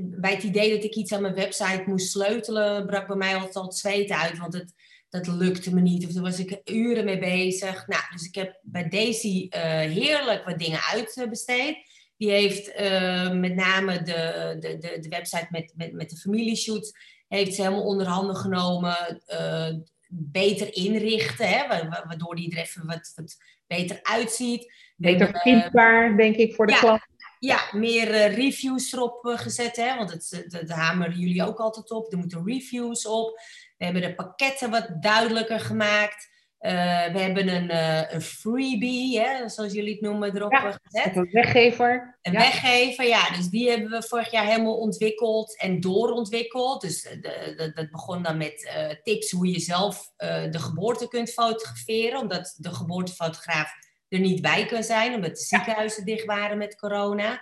bij 0.01 0.33
het 0.33 0.43
idee 0.43 0.75
dat 0.75 0.83
ik 0.83 0.95
iets 0.95 1.13
aan 1.13 1.21
mijn 1.21 1.33
website 1.33 1.83
moest 1.85 2.11
sleutelen, 2.11 2.85
brak 2.85 3.07
bij 3.07 3.15
mij 3.15 3.35
altijd 3.35 3.55
al 3.55 3.63
het 3.63 3.77
zweet 3.77 4.11
uit. 4.11 4.37
Want 4.37 4.53
het, 4.53 4.73
dat 5.13 5.27
lukte 5.27 5.73
me 5.73 5.81
niet. 5.81 6.05
Of 6.05 6.11
daar 6.11 6.23
was 6.23 6.39
ik 6.39 6.61
uren 6.65 7.05
mee 7.05 7.19
bezig. 7.19 7.87
Nou, 7.87 8.03
dus 8.11 8.25
ik 8.25 8.35
heb 8.35 8.59
bij 8.61 8.89
Daisy 8.89 9.47
uh, 9.49 9.61
heerlijk 9.79 10.45
wat 10.45 10.59
dingen 10.59 10.79
uitbesteed. 10.91 11.77
Die 12.17 12.29
heeft 12.29 12.79
uh, 12.79 13.31
met 13.31 13.55
name 13.55 14.01
de, 14.01 14.55
de, 14.59 14.77
de, 14.77 14.99
de, 14.99 15.09
website 15.09 15.47
met, 15.49 15.73
met, 15.75 15.93
met 15.93 16.09
de 16.09 16.17
familieshoots... 16.17 16.91
heeft 17.27 17.53
ze 17.53 17.61
helemaal 17.61 17.85
onder 17.85 18.07
handen 18.07 18.35
genomen. 18.35 19.21
Uh, 19.27 19.69
beter 20.07 20.75
inrichten, 20.75 21.47
hè, 21.47 21.67
waardoor 21.67 22.35
die 22.35 22.51
er 22.51 22.61
even 22.61 22.85
wat, 22.85 23.11
wat 23.15 23.35
beter 23.67 23.99
uitziet. 24.03 24.73
Beter 24.95 25.39
vindbaar, 25.41 26.17
denk 26.17 26.35
ik, 26.35 26.55
voor 26.55 26.65
de 26.65 26.73
ja, 26.73 26.79
klant. 26.79 27.01
Ja, 27.39 27.69
meer 27.71 28.31
reviews 28.31 28.93
erop 28.93 29.19
gezet. 29.23 29.75
Hè? 29.75 29.95
Want 29.95 30.11
het, 30.11 30.47
dat 30.49 30.69
hameren 30.69 31.19
jullie 31.19 31.43
ook 31.43 31.59
altijd 31.59 31.91
op. 31.91 32.11
Er 32.11 32.17
moeten 32.17 32.45
reviews 32.45 33.07
op. 33.07 33.39
We 33.83 33.89
hebben 33.89 34.09
de 34.09 34.15
pakketten 34.15 34.69
wat 34.69 34.87
duidelijker 34.99 35.59
gemaakt. 35.59 36.31
Uh, 36.59 36.71
we 37.13 37.19
hebben 37.19 37.47
een, 37.47 37.71
uh, 37.71 38.11
een 38.11 38.21
freebie, 38.21 39.19
hè, 39.19 39.49
zoals 39.49 39.73
jullie 39.73 39.91
het 39.91 40.01
noemen, 40.01 40.35
erop 40.35 40.51
ja, 40.51 40.79
gezet. 40.83 41.15
Een 41.15 41.29
weggever. 41.31 42.17
Een 42.21 42.31
ja. 42.31 42.39
weggever, 42.39 43.05
ja. 43.05 43.29
Dus 43.29 43.49
die 43.49 43.69
hebben 43.69 43.89
we 43.89 44.03
vorig 44.03 44.31
jaar 44.31 44.45
helemaal 44.45 44.77
ontwikkeld 44.77 45.57
en 45.59 45.79
doorontwikkeld. 45.79 46.81
Dus 46.81 47.01
de, 47.01 47.53
de, 47.57 47.71
dat 47.73 47.91
begon 47.91 48.23
dan 48.23 48.37
met 48.37 48.71
tips 49.03 49.31
hoe 49.31 49.51
je 49.51 49.59
zelf 49.59 50.11
de 50.49 50.59
geboorte 50.59 51.07
kunt 51.07 51.29
fotograferen. 51.29 52.19
Omdat 52.19 52.55
de 52.57 52.73
geboortefotograaf 52.73 53.71
er 54.09 54.19
niet 54.19 54.41
bij 54.41 54.65
kan 54.65 54.83
zijn, 54.83 55.13
omdat 55.13 55.35
de 55.35 55.43
ziekenhuizen 55.43 56.05
dicht 56.05 56.25
waren 56.25 56.57
met 56.57 56.75
corona. 56.75 57.41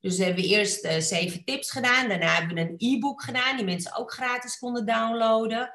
Dus 0.00 0.18
we 0.18 0.24
hebben 0.24 0.44
eerst 0.44 0.84
uh, 0.84 0.98
zeven 0.98 1.44
tips 1.44 1.70
gedaan. 1.70 2.08
Daarna 2.08 2.34
hebben 2.34 2.54
we 2.54 2.60
een 2.60 2.74
e-book 2.96 3.22
gedaan, 3.22 3.56
die 3.56 3.64
mensen 3.64 3.96
ook 3.96 4.12
gratis 4.12 4.58
konden 4.58 4.86
downloaden. 4.86 5.72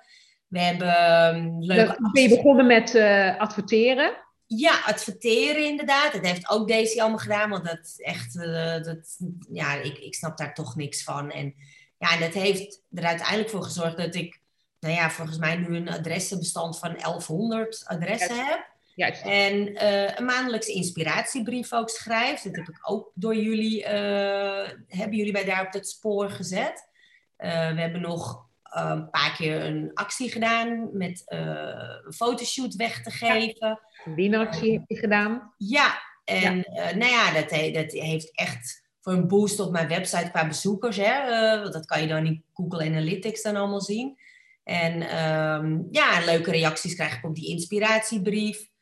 We 0.47 0.59
hebben 0.59 1.35
um, 1.35 1.63
leuke... 1.63 2.09
ben 2.11 2.23
je 2.23 2.29
begonnen 2.29 2.67
met 2.67 2.93
uh, 2.93 3.39
adverteren? 3.39 4.23
Ja, 4.45 4.81
adverteren 4.85 5.65
inderdaad. 5.65 6.13
Dat 6.13 6.25
heeft 6.25 6.49
ook 6.49 6.67
Daisy 6.67 6.99
allemaal 6.99 7.17
gedaan, 7.17 7.49
want 7.49 7.65
dat 7.65 7.93
echt, 7.97 8.35
uh, 8.35 8.81
dat, 8.83 9.17
ja, 9.51 9.73
ik, 9.73 9.97
ik 9.97 10.15
snap 10.15 10.37
daar 10.37 10.53
toch 10.53 10.75
niks 10.75 11.03
van. 11.03 11.31
En 11.31 11.55
ja, 11.97 12.17
dat 12.17 12.33
heeft 12.33 12.81
er 12.93 13.03
uiteindelijk 13.03 13.49
voor 13.49 13.63
gezorgd 13.63 13.97
dat 13.97 14.15
ik, 14.15 14.41
nou 14.79 14.93
ja, 14.93 15.09
volgens 15.09 15.37
mij 15.37 15.55
nu 15.55 15.75
een 15.75 15.89
adressenbestand 15.89 16.79
van 16.79 16.97
1100 16.97 17.83
adressen 17.85 18.35
ja. 18.35 18.45
heb. 18.45 18.74
Juist. 18.95 19.21
En 19.21 19.67
uh, 19.67 20.15
een 20.15 20.25
maandelijkse 20.25 20.73
inspiratiebrief 20.73 21.73
ook 21.73 21.89
schrijft. 21.89 22.43
Dat 22.43 22.55
heb 22.55 22.67
ik 22.67 22.79
ook 22.81 23.11
door 23.13 23.35
jullie, 23.35 23.83
uh, 23.83 24.69
hebben 24.87 25.17
jullie 25.17 25.31
mij 25.31 25.45
daar 25.45 25.65
op 25.65 25.73
het 25.73 25.89
spoor 25.89 26.29
gezet. 26.29 26.89
Uh, 27.37 27.73
we 27.73 27.81
hebben 27.81 28.01
nog 28.01 28.47
een 28.63 29.09
paar 29.09 29.35
keer 29.37 29.65
een 29.65 29.91
actie 29.93 30.31
gedaan 30.31 30.89
met 30.97 31.23
een 31.25 32.13
fotoshoot 32.13 32.75
weg 32.75 33.03
te 33.03 33.11
geven. 33.11 33.79
Winactie 34.15 34.71
heb 34.71 34.83
je 34.87 34.95
gedaan. 34.95 35.53
Ja, 35.57 36.01
en 36.23 36.65
ja. 36.73 36.95
nou 36.95 37.11
ja, 37.11 37.33
dat, 37.33 37.49
dat, 37.73 37.91
heeft 37.91 38.35
echt 38.35 38.83
voor 39.01 39.13
een 39.13 39.27
boost 39.27 39.59
op 39.59 39.71
mijn 39.71 39.87
website 39.87 40.29
qua 40.31 40.47
bezoekers. 40.47 40.97
Hè? 40.97 41.61
dat 41.69 41.85
kan 41.85 42.01
je 42.01 42.07
dan 42.07 42.25
in 42.25 42.43
Google 42.53 42.85
Analytics 42.85 43.41
dan 43.41 43.55
allemaal 43.55 43.81
zien. 43.81 44.17
En 44.63 45.25
um, 45.25 45.87
ja, 45.91 46.25
leuke 46.25 46.51
reacties 46.51 46.95
krijg 46.95 47.17
ik 47.17 47.25
op 47.25 47.35
die 47.35 47.49
inspiratiebrief. 47.49 48.73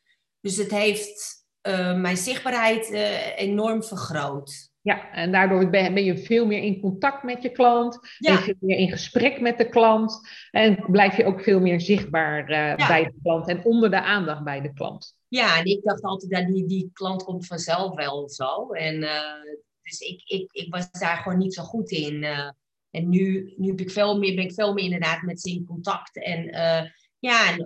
Dus 0.44 0.56
het 0.56 0.70
heeft 0.70 1.44
uh, 1.68 2.00
mijn 2.00 2.16
zichtbaarheid 2.16 2.90
uh, 2.90 3.38
enorm 3.38 3.84
vergroot. 3.84 4.72
Ja, 4.80 5.12
en 5.12 5.32
daardoor 5.32 5.70
ben, 5.70 6.04
je 6.04 6.18
veel 6.18 6.46
meer 6.46 6.62
in 6.62 6.80
contact 6.80 7.22
met 7.22 7.42
je 7.42 7.50
klant. 7.50 7.98
Ja. 8.18 8.34
Ben 8.34 8.46
je 8.46 8.56
meer 8.60 8.76
in 8.76 8.90
gesprek 8.90 9.40
met 9.40 9.58
de 9.58 9.68
klant. 9.68 10.20
En 10.50 10.84
blijf 10.86 11.16
je 11.16 11.24
ook 11.24 11.40
veel 11.42 11.60
meer 11.60 11.80
zichtbaar 11.80 12.50
uh, 12.50 12.56
ja. 12.76 12.86
bij 12.86 13.04
de 13.04 13.14
klant 13.22 13.48
en 13.48 13.64
onder 13.64 13.90
de 13.90 14.00
aandacht 14.00 14.44
bij 14.44 14.60
de 14.60 14.72
klant. 14.72 15.16
Ja, 15.28 15.58
en 15.58 15.64
ik 15.64 15.82
dacht 15.82 16.02
altijd 16.02 16.30
dat 16.30 16.46
die, 16.46 16.66
die 16.66 16.90
klant 16.92 17.24
komt 17.24 17.46
vanzelf 17.46 17.94
wel 17.94 18.22
of 18.22 18.32
zo. 18.32 18.72
En 18.72 19.00
dus 19.82 19.98
ik, 19.98 20.22
ik, 20.24 20.52
ik 20.52 20.72
was 20.72 20.90
daar 20.90 21.16
gewoon 21.16 21.38
niet 21.38 21.54
zo 21.54 21.62
goed 21.62 21.90
in. 21.90 22.24
en 22.90 23.08
nu, 23.08 23.54
nu 23.56 23.68
heb 23.68 23.80
ik 23.80 23.90
veel 23.90 24.18
meer, 24.18 24.34
ben 24.34 24.44
ik 24.44 24.52
veel 24.52 24.72
meer 24.72 24.84
inderdaad 24.84 25.22
met 25.22 25.40
ze 25.40 25.50
in 25.50 25.64
contact. 25.66 26.22
En 26.22 26.50
ja, 27.24 27.56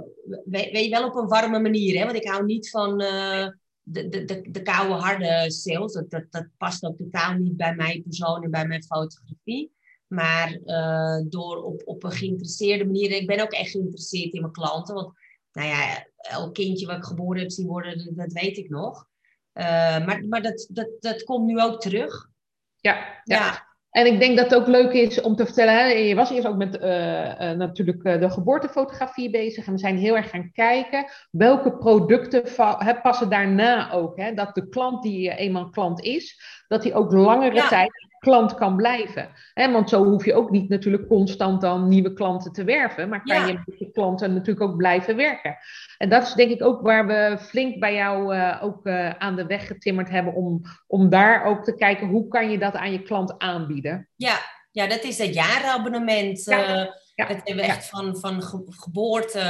weet 0.44 0.84
je 0.84 0.90
wel 0.90 1.06
op 1.06 1.14
een 1.14 1.28
warme 1.28 1.60
manier. 1.60 1.98
Hè? 1.98 2.04
Want 2.04 2.16
ik 2.16 2.28
hou 2.28 2.44
niet 2.44 2.70
van 2.70 3.02
uh, 3.02 3.48
de, 3.82 4.08
de, 4.08 4.24
de, 4.24 4.50
de 4.50 4.62
koude, 4.62 4.94
harde 4.94 5.50
sales. 5.50 5.92
Dat, 5.92 6.10
dat, 6.10 6.24
dat 6.30 6.46
past 6.56 6.84
ook 6.84 6.96
totaal 6.96 7.34
niet 7.34 7.56
bij 7.56 7.74
mijn 7.74 8.02
persoon 8.02 8.42
en 8.42 8.50
bij 8.50 8.66
mijn 8.66 8.82
fotografie. 8.82 9.72
Maar 10.06 10.58
uh, 10.64 11.20
door 11.24 11.62
op, 11.62 11.82
op 11.84 12.04
een 12.04 12.12
geïnteresseerde 12.12 12.84
manier. 12.84 13.10
Ik 13.10 13.26
ben 13.26 13.40
ook 13.40 13.52
echt 13.52 13.70
geïnteresseerd 13.70 14.32
in 14.32 14.40
mijn 14.40 14.52
klanten. 14.52 14.94
Want 14.94 15.12
nou 15.52 15.68
ja, 15.68 16.06
elk 16.16 16.54
kindje 16.54 16.86
wat 16.86 16.96
ik 16.96 17.04
geboren 17.04 17.40
heb 17.40 17.50
zien 17.50 17.66
worden, 17.66 17.98
dat, 17.98 18.16
dat 18.16 18.32
weet 18.32 18.56
ik 18.56 18.68
nog. 18.68 19.06
Uh, 19.54 19.64
maar 20.06 20.24
maar 20.28 20.42
dat, 20.42 20.68
dat, 20.70 20.88
dat 21.00 21.22
komt 21.22 21.46
nu 21.46 21.60
ook 21.60 21.80
terug. 21.80 22.30
Ja, 22.76 23.22
ja. 23.24 23.36
ja. 23.36 23.67
En 23.98 24.06
ik 24.06 24.20
denk 24.20 24.36
dat 24.36 24.50
het 24.50 24.60
ook 24.60 24.66
leuk 24.66 24.92
is 24.92 25.20
om 25.20 25.36
te 25.36 25.44
vertellen, 25.44 25.74
hè, 25.74 25.84
je 25.84 26.14
was 26.14 26.30
eerst 26.30 26.46
ook 26.46 26.56
met 26.56 26.78
uh, 26.82 27.24
uh, 27.24 27.50
natuurlijk 27.50 28.20
de 28.20 28.30
geboortefotografie 28.30 29.30
bezig. 29.30 29.66
En 29.66 29.72
we 29.72 29.78
zijn 29.78 29.98
heel 29.98 30.16
erg 30.16 30.30
gaan 30.30 30.50
kijken 30.52 31.06
welke 31.30 31.76
producten 31.76 32.42
hè, 32.78 33.00
passen 33.00 33.30
daarna 33.30 33.92
ook. 33.92 34.16
Hè, 34.16 34.34
dat 34.34 34.54
de 34.54 34.68
klant 34.68 35.02
die 35.02 35.34
eenmaal 35.36 35.70
klant 35.70 36.00
is, 36.00 36.40
dat 36.68 36.84
hij 36.84 36.94
ook 36.94 37.12
langere 37.12 37.68
tijd 37.68 38.07
klant 38.18 38.54
kan 38.54 38.76
blijven. 38.76 39.28
Hè, 39.54 39.72
want 39.72 39.88
zo 39.88 40.04
hoef 40.04 40.24
je 40.24 40.34
ook 40.34 40.50
niet 40.50 40.68
natuurlijk 40.68 41.08
constant 41.08 41.60
dan 41.60 41.88
nieuwe 41.88 42.12
klanten 42.12 42.52
te 42.52 42.64
werven, 42.64 43.08
maar 43.08 43.22
kan 43.22 43.46
je 43.46 43.52
met 43.52 43.78
je 43.78 43.90
klanten 43.90 44.32
natuurlijk 44.32 44.70
ook 44.70 44.76
blijven 44.76 45.16
werken. 45.16 45.56
En 45.98 46.08
dat 46.08 46.22
is 46.22 46.32
denk 46.32 46.50
ik 46.50 46.64
ook 46.64 46.80
waar 46.80 47.06
we 47.06 47.36
flink 47.40 47.80
bij 47.80 47.94
jou 47.94 48.36
uh, 48.36 48.58
ook 48.62 48.86
uh, 48.86 49.10
aan 49.10 49.36
de 49.36 49.46
weg 49.46 49.66
getimmerd 49.66 50.08
hebben 50.08 50.34
om, 50.34 50.62
om 50.86 51.08
daar 51.08 51.44
ook 51.44 51.64
te 51.64 51.74
kijken 51.74 52.08
hoe 52.08 52.28
kan 52.28 52.50
je 52.50 52.58
dat 52.58 52.74
aan 52.74 52.92
je 52.92 53.02
klant 53.02 53.38
aanbieden. 53.38 54.08
Ja, 54.16 54.38
ja 54.70 54.86
dat 54.86 55.02
is 55.02 55.18
het 55.18 55.34
jaarabonnement. 55.34 56.44
Ja. 56.44 56.80
Uh, 56.80 56.86
ja. 57.14 57.26
Dat 57.26 57.36
hebben 57.36 57.56
we 57.56 57.62
echt 57.62 57.88
van, 57.88 58.16
van 58.16 58.42
geboorte. 58.68 59.40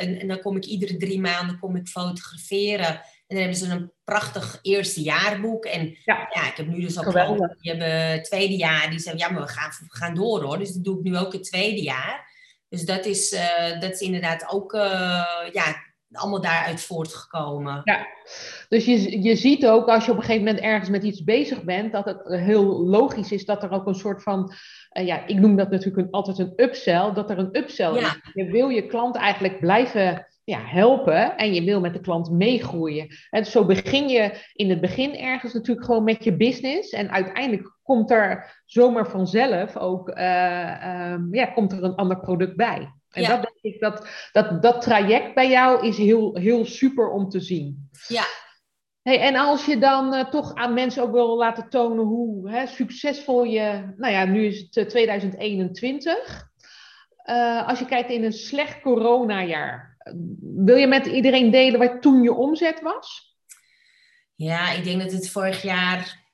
En, 0.00 0.20
en, 0.20 0.28
dan 0.28 0.40
kom 0.40 0.56
ik 0.56 0.64
iedere 0.64 0.96
drie 0.96 1.20
maanden 1.20 1.58
kom 1.58 1.76
ik 1.76 1.88
fotograferen. 1.88 3.00
En 3.28 3.36
dan 3.36 3.44
hebben 3.44 3.56
ze 3.56 3.70
een 3.70 3.92
prachtig 4.04 4.58
eerste 4.62 5.02
jaarboek. 5.02 5.64
En 5.64 5.96
ja, 6.04 6.28
ja 6.30 6.46
ik 6.48 6.56
heb 6.56 6.66
nu 6.66 6.80
dus 6.80 6.98
ook 6.98 7.10
klanten 7.10 7.56
die 7.60 7.70
hebben 7.70 8.10
het 8.10 8.24
tweede 8.24 8.56
jaar. 8.56 8.90
Die 8.90 8.98
zeggen, 8.98 9.20
ja, 9.20 9.30
maar 9.30 9.42
we 9.42 9.48
gaan, 9.48 9.70
we 9.70 9.96
gaan 9.96 10.14
door 10.14 10.42
hoor. 10.42 10.58
Dus 10.58 10.72
dat 10.72 10.84
doe 10.84 10.98
ik 10.98 11.04
nu 11.04 11.18
ook 11.18 11.32
het 11.32 11.44
tweede 11.44 11.82
jaar. 11.82 12.30
Dus 12.68 12.84
dat 12.84 13.04
is, 13.04 13.32
uh, 13.32 13.80
dat 13.80 13.92
is 13.92 14.00
inderdaad 14.00 14.48
ook 14.50 14.72
uh, 14.72 14.80
ja, 15.52 15.84
allemaal 16.12 16.40
daaruit 16.40 16.80
voortgekomen. 16.80 17.80
Ja, 17.84 18.06
dus 18.68 18.84
je, 18.84 19.22
je 19.22 19.36
ziet 19.36 19.66
ook 19.66 19.88
als 19.88 20.04
je 20.04 20.10
op 20.10 20.16
een 20.16 20.22
gegeven 20.22 20.44
moment 20.44 20.64
ergens 20.64 20.90
met 20.90 21.02
iets 21.02 21.24
bezig 21.24 21.62
bent, 21.62 21.92
dat 21.92 22.04
het 22.04 22.22
heel 22.26 22.64
logisch 22.86 23.32
is 23.32 23.44
dat 23.44 23.62
er 23.62 23.70
ook 23.70 23.86
een 23.86 23.94
soort 23.94 24.22
van, 24.22 24.52
uh, 24.98 25.06
ja, 25.06 25.26
ik 25.26 25.36
noem 25.36 25.56
dat 25.56 25.70
natuurlijk 25.70 26.06
een, 26.06 26.10
altijd 26.10 26.38
een 26.38 26.52
upsell, 26.56 27.12
dat 27.12 27.30
er 27.30 27.38
een 27.38 27.56
upsell 27.56 27.92
ja. 27.92 28.00
is. 28.00 28.20
Je 28.34 28.44
wil 28.44 28.68
je 28.68 28.86
klant 28.86 29.16
eigenlijk 29.16 29.60
blijven 29.60 30.26
ja, 30.48 30.60
helpen 30.64 31.36
en 31.36 31.54
je 31.54 31.64
wil 31.64 31.80
met 31.80 31.92
de 31.92 32.00
klant 32.00 32.30
meegroeien. 32.30 33.08
En 33.30 33.46
zo 33.46 33.64
begin 33.64 34.08
je 34.08 34.50
in 34.52 34.70
het 34.70 34.80
begin 34.80 35.16
ergens 35.16 35.52
natuurlijk 35.52 35.86
gewoon 35.86 36.04
met 36.04 36.24
je 36.24 36.36
business. 36.36 36.90
En 36.90 37.10
uiteindelijk 37.10 37.78
komt 37.82 38.10
er 38.10 38.60
zomaar 38.66 39.06
vanzelf 39.06 39.76
ook 39.76 40.08
uh, 40.08 41.12
um, 41.12 41.34
ja, 41.34 41.46
komt 41.46 41.72
er 41.72 41.84
een 41.84 41.94
ander 41.94 42.20
product 42.20 42.56
bij. 42.56 42.92
En 43.10 43.22
dat 43.22 43.42
denk 43.42 43.74
ik 43.74 43.80
dat, 43.80 44.08
dat 44.32 44.62
dat 44.62 44.82
traject 44.82 45.34
bij 45.34 45.48
jou 45.48 45.86
is 45.86 45.96
heel, 45.96 46.36
heel 46.36 46.64
super 46.64 47.10
om 47.10 47.28
te 47.28 47.40
zien. 47.40 47.88
Ja. 48.06 48.24
Hey, 49.02 49.20
en 49.20 49.36
als 49.36 49.66
je 49.66 49.78
dan 49.78 50.14
uh, 50.14 50.24
toch 50.24 50.54
aan 50.54 50.74
mensen 50.74 51.02
ook 51.02 51.12
wil 51.12 51.36
laten 51.36 51.68
tonen 51.68 52.04
hoe 52.04 52.50
hè, 52.50 52.66
succesvol 52.66 53.44
je, 53.44 53.92
nou 53.96 54.12
ja, 54.12 54.24
nu 54.24 54.44
is 54.44 54.68
het 54.70 54.88
2021. 54.88 56.46
Uh, 57.24 57.68
als 57.68 57.78
je 57.78 57.84
kijkt 57.84 58.10
in 58.10 58.24
een 58.24 58.32
slecht 58.32 58.80
coronajaar, 58.80 59.97
wil 60.40 60.76
je 60.76 60.86
met 60.86 61.06
iedereen 61.06 61.50
delen 61.50 61.78
wat 61.78 62.02
toen 62.02 62.22
je 62.22 62.32
omzet 62.32 62.80
was? 62.80 63.36
Ja, 64.34 64.72
ik 64.72 64.84
denk 64.84 65.02
dat 65.02 65.12
het 65.12 65.30
vorig 65.30 65.62
jaar 65.62 66.26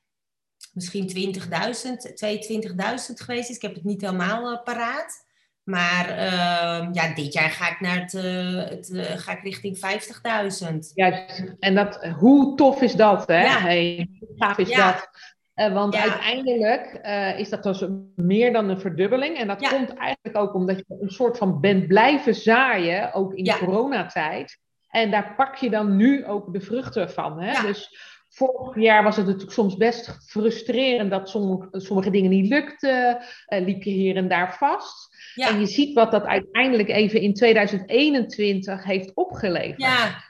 misschien 0.72 1.34
20.000, 1.34 1.40
22.000 1.40 3.14
geweest 3.14 3.50
is. 3.50 3.56
Ik 3.56 3.62
heb 3.62 3.74
het 3.74 3.84
niet 3.84 4.00
helemaal 4.00 4.52
uh, 4.52 4.62
paraat. 4.62 5.24
Maar 5.64 6.08
uh, 6.10 6.88
ja, 6.92 7.14
dit 7.14 7.32
jaar 7.32 7.50
ga 7.50 7.70
ik, 7.70 7.80
naar 7.80 8.00
het, 8.00 8.12
uh, 8.12 8.64
het 8.68 8.88
uh, 8.88 9.04
ga 9.04 9.32
ik 9.32 9.42
richting 9.42 9.76
50.000. 9.76 10.76
Ja, 10.94 11.26
en 11.58 11.74
dat, 11.74 12.04
hoe 12.04 12.56
tof 12.56 12.82
is 12.82 12.94
dat, 12.94 13.26
hè? 13.26 13.42
Ja. 13.42 13.60
Hey, 13.60 14.08
hoe 14.18 14.34
gaaf 14.36 14.58
is 14.58 14.68
ja. 14.68 14.92
dat? 14.92 15.08
Uh, 15.56 15.72
want 15.72 15.94
ja. 15.94 16.00
uiteindelijk 16.00 17.00
uh, 17.04 17.38
is 17.38 17.48
dat 17.48 17.62
dus 17.62 17.84
meer 18.16 18.52
dan 18.52 18.68
een 18.68 18.80
verdubbeling. 18.80 19.36
En 19.36 19.46
dat 19.46 19.60
ja. 19.60 19.68
komt 19.68 19.94
eigenlijk 19.94 20.36
ook 20.36 20.54
omdat 20.54 20.76
je 20.76 20.84
een 21.00 21.10
soort 21.10 21.38
van 21.38 21.60
bent 21.60 21.86
blijven 21.86 22.34
zaaien, 22.34 23.12
ook 23.12 23.34
in 23.34 23.44
de 23.44 23.58
coronatijd. 23.58 24.58
En 24.88 25.10
daar 25.10 25.34
pak 25.36 25.56
je 25.56 25.70
dan 25.70 25.96
nu 25.96 26.26
ook 26.26 26.52
de 26.52 26.60
vruchten 26.60 27.10
van. 27.10 27.40
Hè? 27.40 27.66
Dus 27.66 27.98
vorig 28.28 28.82
jaar 28.82 29.02
was 29.02 29.16
het 29.16 29.26
natuurlijk 29.26 29.52
soms 29.52 29.76
best 29.76 30.18
frustrerend 30.26 31.10
dat 31.10 31.28
sommige, 31.28 31.68
sommige 31.72 32.10
dingen 32.10 32.30
niet 32.30 32.48
lukten. 32.48 33.18
Uh, 33.48 33.64
liep 33.64 33.82
je 33.82 33.90
hier 33.90 34.16
en 34.16 34.28
daar 34.28 34.56
vast. 34.56 35.16
En 35.34 35.60
je 35.60 35.66
ziet 35.66 35.94
wat 35.94 36.10
dat 36.10 36.24
uiteindelijk 36.24 36.88
even 36.88 37.20
in 37.20 37.34
2021 37.34 38.84
heeft 38.84 39.14
opgeleverd. 39.14 39.80
Ja, 39.80 40.24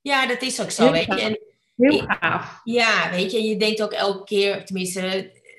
ja 0.00 0.26
dat 0.26 0.42
is 0.42 0.62
ook 0.62 0.70
zo. 0.70 0.90
Weet 0.90 1.04
je. 1.04 1.20
En, 1.20 1.38
Heel 1.88 2.06
gaaf. 2.06 2.60
Ja, 2.64 3.10
weet 3.10 3.32
je, 3.32 3.42
je 3.42 3.56
denkt 3.56 3.82
ook 3.82 3.92
elke 3.92 4.24
keer, 4.24 4.64
tenminste, 4.64 5.00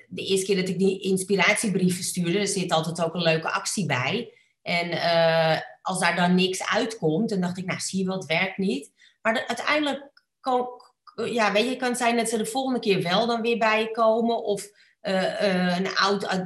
de 0.07 0.25
eerste 0.25 0.45
keer 0.45 0.55
dat 0.55 0.69
ik 0.69 0.79
die 0.79 0.99
inspiratiebrieven 0.99 2.03
stuurde, 2.03 2.39
er 2.39 2.47
zit 2.47 2.71
altijd 2.71 3.03
ook 3.03 3.13
een 3.13 3.21
leuke 3.21 3.51
actie 3.51 3.85
bij. 3.85 4.33
En 4.61 4.91
uh, 4.91 5.59
als 5.81 5.99
daar 5.99 6.15
dan 6.15 6.35
niks 6.35 6.69
uitkomt, 6.69 7.29
dan 7.29 7.41
dacht 7.41 7.57
ik, 7.57 7.65
nou 7.65 7.79
zie 7.79 7.99
je 7.99 8.05
wel, 8.05 8.15
het 8.15 8.25
werkt 8.25 8.57
niet. 8.57 8.91
Maar 9.21 9.33
de, 9.33 9.47
uiteindelijk, 9.47 10.11
ja, 11.25 11.51
weet 11.51 11.69
je, 11.69 11.75
kan 11.75 11.89
het 11.89 11.97
zijn 11.97 12.17
dat 12.17 12.29
ze 12.29 12.37
de 12.37 12.45
volgende 12.45 12.79
keer 12.79 13.01
wel 13.01 13.27
dan 13.27 13.41
weer 13.41 13.57
bij 13.57 13.79
je 13.79 13.91
komen. 13.91 14.43
Of 14.43 14.67
uh, 15.01 15.41
uh, 15.41 15.77
een 15.77 15.95
oud, 15.95 16.23
uh, 16.23 16.39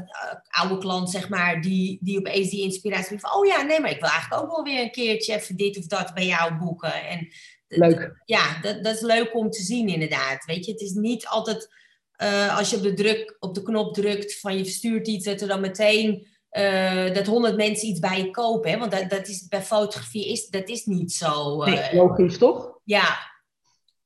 oude 0.48 0.78
klant, 0.78 1.10
zeg 1.10 1.30
maar, 1.30 1.62
die, 1.62 1.98
die 2.02 2.18
opeens 2.18 2.50
die 2.50 2.62
inspiratie 2.62 3.20
van, 3.20 3.34
oh 3.34 3.46
ja, 3.46 3.62
nee, 3.62 3.80
maar 3.80 3.92
ik 3.92 4.00
wil 4.00 4.10
eigenlijk 4.10 4.42
ook 4.44 4.56
wel 4.56 4.64
weer 4.64 4.82
een 4.82 4.92
keertje 4.92 5.34
even 5.34 5.58
dit 5.58 5.78
of 5.78 5.86
dat 5.86 6.14
bij 6.14 6.26
jou 6.26 6.54
boeken. 6.54 7.08
En 7.08 7.28
Leuk. 7.68 8.22
Ja, 8.26 8.62
dat, 8.62 8.84
dat 8.84 8.96
is 8.96 9.02
leuk 9.02 9.36
om 9.36 9.50
te 9.50 9.62
zien 9.62 9.88
inderdaad. 9.88 10.46
Weet 10.46 10.66
je, 10.66 10.72
het 10.72 10.82
is 10.82 10.92
niet 10.92 11.28
altijd 11.28 11.76
uh, 12.18 12.58
als 12.58 12.70
je 12.70 12.76
op 12.76 12.84
de, 12.84 12.94
druk, 12.94 13.36
op 13.40 13.56
de 13.56 13.62
knop 13.62 13.94
drukt 13.94 14.40
van 14.40 14.58
je 14.58 14.64
verstuurt 14.64 15.08
iets, 15.08 15.26
dat 15.26 15.42
er 15.42 15.48
dan 15.48 15.62
meteen 15.62 16.28
uh, 16.52 17.14
dat 17.14 17.26
honderd 17.26 17.56
mensen 17.56 17.88
iets 17.88 18.00
bij 18.00 18.18
je 18.18 18.32
kopen. 18.32 18.72
Hè? 18.72 18.78
Want 18.78 18.92
dat, 18.92 19.10
dat 19.10 19.28
is, 19.28 19.48
bij 19.48 19.62
fotografie 19.62 20.32
is 20.32 20.48
dat 20.48 20.70
is 20.70 20.86
niet 20.86 21.12
zo. 21.12 21.64
Uh, 21.64 21.74
nee, 21.74 21.96
logisch 21.96 22.38
toch? 22.38 22.80
Ja, 22.84 23.18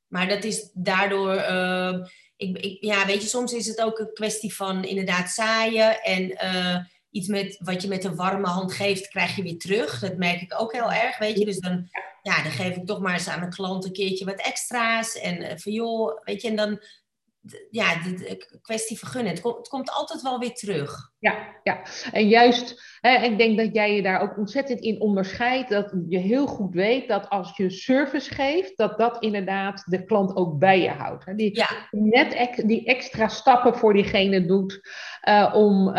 maar 0.06 0.28
dat 0.28 0.44
is 0.44 0.70
daardoor. 0.74 1.34
ik, 2.36 2.58
ik, 2.58 2.76
ja, 2.80 3.06
weet 3.06 3.22
je, 3.22 3.28
soms 3.28 3.52
is 3.52 3.66
het 3.66 3.82
ook 3.82 3.98
een 3.98 4.12
kwestie 4.12 4.54
van 4.54 4.84
inderdaad 4.84 5.30
zaaien 5.30 6.02
en 6.02 6.36
iets 7.10 7.28
met 7.28 7.56
wat 7.58 7.82
je 7.82 7.88
met 7.88 8.04
een 8.04 8.16
warme 8.16 8.46
hand 8.46 8.72
geeft, 8.72 9.08
krijg 9.08 9.36
je 9.36 9.42
weer 9.42 9.58
terug. 9.58 9.98
Dat 9.98 10.16
merk 10.16 10.40
ik 10.40 10.60
ook 10.60 10.72
heel 10.72 10.92
erg, 10.92 11.18
weet 11.18 11.38
je. 11.38 11.44
Dus 11.44 11.58
dan, 11.58 11.88
ja, 12.22 12.42
dan 12.42 12.52
geef 12.52 12.76
ik 12.76 12.86
toch 12.86 13.00
maar 13.00 13.12
eens 13.12 13.28
aan 13.28 13.38
mijn 13.38 13.50
klant 13.50 13.84
een 13.84 13.92
keertje 13.92 14.24
wat 14.24 14.40
extra's. 14.40 15.18
En 15.18 15.42
uh, 15.42 15.48
van 15.56 15.72
joh, 15.72 16.20
weet 16.24 16.42
je, 16.42 16.48
en 16.48 16.56
dan, 16.56 16.82
ja, 17.70 18.02
de, 18.02 18.58
kwestie 18.62 18.98
vergunnen. 18.98 19.34
Het, 19.34 19.42
het, 19.42 19.68
komt 19.68 19.90
altijd 19.90 20.22
wel 20.22 20.38
weer 20.38 20.54
terug. 20.54 21.10
Ja, 21.18 21.60
ja. 21.62 21.82
en 22.12 22.28
juist, 22.28 22.82
hè, 23.00 23.16
ik 23.16 23.38
denk 23.38 23.58
dat 23.58 23.74
jij 23.74 23.94
je 23.94 24.02
daar 24.02 24.20
ook 24.20 24.38
ontzettend 24.38 24.80
in 24.80 25.00
onderscheidt. 25.00 25.70
Dat 25.70 25.94
je 26.08 26.18
heel 26.18 26.46
goed 26.46 26.74
weet 26.74 27.08
dat 27.08 27.28
als 27.28 27.56
je 27.56 27.70
service 27.70 28.34
geeft, 28.34 28.76
dat 28.76 28.98
dat 28.98 29.22
inderdaad 29.22 29.82
de 29.86 30.04
klant 30.04 30.36
ook 30.36 30.58
bij 30.58 30.80
je 30.80 30.90
houdt. 30.90 31.24
Hè. 31.24 31.34
Die 31.34 31.56
ja. 31.56 31.88
net 31.90 32.62
die 32.66 32.84
extra 32.84 33.28
stappen 33.28 33.76
voor 33.76 33.92
diegene 33.92 34.46
doet 34.46 34.80
uh, 35.28 35.52
om, 35.54 35.88
uh, 35.88 35.94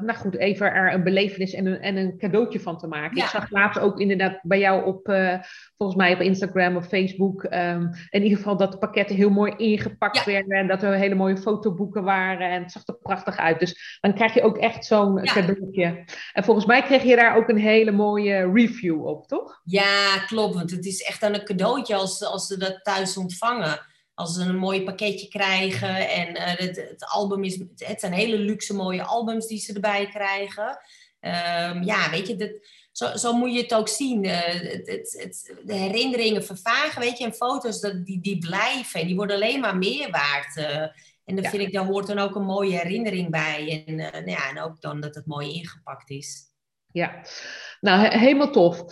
nou 0.00 0.14
goed, 0.14 0.36
even 0.36 0.72
er 0.72 0.92
een 0.92 1.02
belevenis 1.02 1.52
en 1.54 1.66
een, 1.66 1.80
en 1.80 1.96
een 1.96 2.18
cadeautje 2.18 2.60
van 2.60 2.78
te 2.78 2.86
maken. 2.86 3.16
Ja. 3.16 3.22
Ik 3.22 3.28
zag 3.28 3.50
laatst 3.50 3.80
ook 3.80 4.00
inderdaad 4.00 4.38
bij 4.42 4.58
jou 4.58 4.84
op, 4.84 5.08
uh, 5.08 5.34
volgens 5.76 5.98
mij 5.98 6.14
op 6.14 6.20
Instagram 6.20 6.76
of 6.76 6.86
Facebook, 6.86 7.42
um, 7.42 7.90
in 8.10 8.22
ieder 8.22 8.38
geval 8.38 8.56
dat 8.56 8.72
de 8.72 8.78
pakketten 8.78 9.16
heel 9.16 9.30
mooi 9.30 9.54
ingepakt 9.56 10.16
Ja. 10.16 10.24
werden 10.24 10.58
en 10.58 10.66
dat 10.66 10.82
er 10.82 10.94
hele 10.94 11.14
mooie 11.14 11.36
fotoboeken 11.36 12.02
waren 12.02 12.50
en 12.50 12.62
het 12.62 12.72
zag 12.72 12.86
er 12.86 12.98
prachtig 13.02 13.36
uit. 13.36 13.60
Dus 13.60 13.98
dan 14.00 14.14
krijg 14.14 14.34
je 14.34 14.42
ook 14.42 14.56
echt 14.56 14.84
zo'n 14.84 15.20
Ja. 15.22 15.32
cadeautje. 15.32 16.04
En 16.32 16.44
volgens 16.44 16.66
mij 16.66 16.82
kreeg 16.82 17.02
je 17.02 17.16
daar 17.16 17.36
ook 17.36 17.48
een 17.48 17.58
hele 17.58 17.90
mooie 17.90 18.52
review 18.52 19.06
op, 19.06 19.26
toch? 19.26 19.60
Ja, 19.64 20.18
klopt. 20.26 20.54
Want 20.54 20.70
het 20.70 20.86
is 20.86 21.02
echt 21.02 21.20
dan 21.20 21.34
een 21.34 21.44
cadeautje 21.44 21.94
als, 21.94 22.24
als 22.24 22.46
ze 22.46 22.58
dat 22.58 22.80
thuis 22.82 23.16
ontvangen. 23.16 23.78
Als 24.18 24.34
ze 24.34 24.40
een 24.42 24.56
mooi 24.56 24.82
pakketje 24.84 25.28
krijgen. 25.28 26.08
En 26.08 26.34
eh, 26.34 26.56
het, 26.66 26.76
het 26.76 27.04
album 27.04 27.44
is. 27.44 27.58
Het 27.76 28.00
zijn 28.00 28.12
hele 28.12 28.36
luxe 28.38 28.74
mooie 28.74 29.02
albums 29.02 29.46
die 29.46 29.58
ze 29.58 29.72
erbij 29.74 30.06
krijgen. 30.06 30.78
Ehm, 31.20 31.82
ja, 31.82 32.10
weet 32.10 32.26
je, 32.26 32.36
dat, 32.36 32.50
zo, 32.92 33.16
zo 33.16 33.32
moet 33.32 33.54
je 33.54 33.62
het 33.62 33.74
ook 33.74 33.88
zien. 33.88 34.24
Eh, 34.24 34.60
het, 34.86 35.16
het, 35.18 35.54
de 35.64 35.74
herinneringen 35.74 36.44
vervagen, 36.44 37.00
weet 37.00 37.18
je. 37.18 37.24
En 37.24 37.32
foto's, 37.34 37.80
dat, 37.80 38.04
die, 38.06 38.20
die 38.20 38.38
blijven. 38.38 39.00
En 39.00 39.06
die 39.06 39.16
worden 39.16 39.36
alleen 39.36 39.60
maar 39.60 39.76
meer 39.76 40.10
waard. 40.10 40.56
eh. 40.56 40.80
en 41.24 41.34
dan 41.34 41.42
Ja. 41.42 41.50
vind 41.50 41.62
ik, 41.62 41.72
daar 41.72 41.86
hoort 41.86 42.06
dan 42.06 42.18
ook 42.18 42.34
een 42.34 42.44
mooie 42.44 42.76
herinnering 42.78 43.30
bij. 43.30 43.84
En, 43.86 43.94
nou 43.96 44.30
ja, 44.30 44.48
en 44.48 44.60
ook 44.60 44.80
dan 44.80 45.00
dat 45.00 45.14
het 45.14 45.26
mooi 45.26 45.52
ingepakt 45.52 46.10
is. 46.10 46.44
Ja, 46.92 47.20
nou 47.80 48.00
he- 48.00 48.18
helemaal 48.18 48.50
tof. 48.50 48.84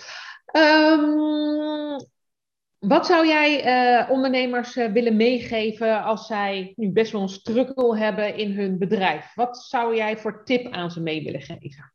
Ehm, 0.47 1.99
wat 2.87 3.07
zou 3.07 3.27
jij 3.27 3.63
eh, 3.63 4.11
ondernemers 4.11 4.77
eh, 4.77 4.93
willen 4.93 5.17
meegeven 5.17 6.03
als 6.03 6.27
zij 6.27 6.73
nu 6.77 6.91
best 6.93 7.13
wel 7.13 7.23
een 7.23 7.29
struggle 7.29 7.99
hebben 7.99 8.37
in 8.37 8.53
hun 8.53 8.79
bedrijf? 8.79 9.35
Wat 9.35 9.65
zou 9.69 9.97
jij 9.97 10.19
voor 10.19 10.45
tip 10.45 10.73
aan 10.73 10.91
ze 10.91 11.01
mee 11.01 11.25
willen 11.25 11.41
geven? 11.41 11.93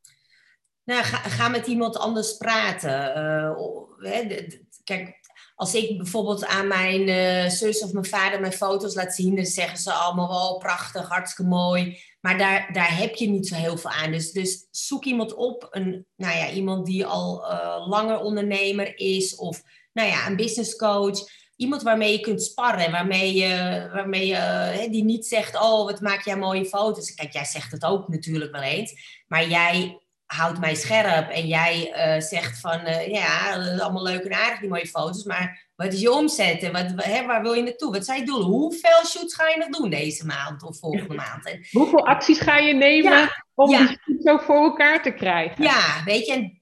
Nou, 0.84 1.04
ga, 1.04 1.48
met 1.48 1.68
iemand 1.68 1.98
anders 1.98 2.38
praten. 2.38 3.16
Eh, 3.16 3.52
hè, 3.98 4.48
kijk, 4.84 5.18
als 5.56 5.76
ik 5.76 5.98
bijvoorbeeld 5.98 6.46
aan 6.46 6.68
mijn 6.68 7.52
zus 7.52 7.84
of 7.84 7.94
mijn 7.94 8.06
vader 8.06 8.40
mijn 8.40 8.54
foto's 8.54 8.96
laat 8.96 9.16
zien, 9.16 9.36
dan 9.36 9.46
zeggen 9.46 9.78
ze 9.78 9.92
allemaal 9.92 10.28
wel 10.28 10.58
prachtig, 10.58 11.08
hartstikke 11.08 11.52
mooi. 11.52 12.00
Maar 12.22 12.38
daar, 12.38 12.70
daar 12.74 12.98
heb 12.98 13.16
je 13.16 13.30
niet 13.30 13.48
zo 13.48 13.56
heel 13.56 13.78
veel 13.78 13.92
aan. 13.92 14.12
Dus, 14.12 14.32
dus 14.32 14.68
zoek 14.72 15.06
iemand 15.06 15.34
op, 15.34 15.68
een, 15.72 16.06
nou 16.16 16.38
ja, 16.38 16.50
iemand 16.50 16.86
die 16.86 17.06
al 17.06 17.46
langer 17.88 18.20
ondernemer 18.20 19.00
is, 19.00 19.36
of 19.36 19.62
nou 19.94 20.10
ja, 20.10 20.28
een 20.28 20.36
business 20.36 20.76
coach. 20.76 21.20
Iemand 21.56 21.82
waarmee 21.82 22.12
je 22.12 22.20
kunt 22.20 22.44
sparren, 22.44 22.92
waarmee 22.92 23.34
je, 23.34 23.88
waarmee 23.94 24.28
je 24.28 24.88
die 24.92 25.04
niet 25.04 25.26
zegt: 25.26 25.56
Oh, 25.56 25.86
wat 25.86 26.02
maak 26.02 26.26
jij 26.26 26.38
mooie 26.38 26.66
foto's. 26.66 27.14
Kijk, 27.14 27.34
jij 27.34 27.46
zegt 27.46 27.72
het 27.72 27.84
ook 27.84 28.08
natuurlijk 28.08 28.52
wel 28.52 28.62
eens. 28.62 29.24
Maar 29.28 29.48
jij 29.48 30.00
houdt 30.26 30.60
mij 30.60 30.76
scherp 30.76 31.30
en 31.30 31.48
jij 31.48 31.94
uh, 31.96 32.22
zegt 32.22 32.60
van 32.60 32.80
uh, 32.86 33.08
ja, 33.08 33.54
allemaal 33.80 34.04
leuk 34.04 34.24
en 34.24 34.34
aardig 34.34 34.60
die 34.60 34.70
mooie 34.70 34.88
foto's, 34.88 35.24
maar 35.24 35.70
wat 35.76 35.94
is 35.94 36.00
je 36.00 36.12
omzet 36.12 36.64
en 36.64 36.72
wat, 36.72 37.06
hè, 37.06 37.26
waar 37.26 37.42
wil 37.42 37.54
je 37.54 37.64
naartoe? 37.64 37.92
Wat 37.92 38.06
zijn 38.06 38.20
je 38.20 38.26
doelen? 38.26 38.48
Hoeveel 38.48 39.06
shoots 39.06 39.36
ga 39.36 39.48
je 39.48 39.58
nog 39.58 39.70
doen 39.70 39.90
deze 39.90 40.26
maand 40.26 40.64
of 40.64 40.80
volgende 40.80 41.14
maand? 41.14 41.46
En, 41.46 41.68
Hoeveel 41.72 42.08
acties 42.08 42.40
ga 42.40 42.58
je 42.58 42.74
nemen 42.74 43.30
om 43.54 43.70
ja. 43.70 43.88
die 44.06 44.22
zo 44.22 44.38
voor 44.38 44.64
elkaar 44.64 45.04
te 45.04 45.12
krijgen? 45.12 45.64
Ja, 45.64 46.02
weet 46.06 46.26
je, 46.26 46.34
en 46.34 46.60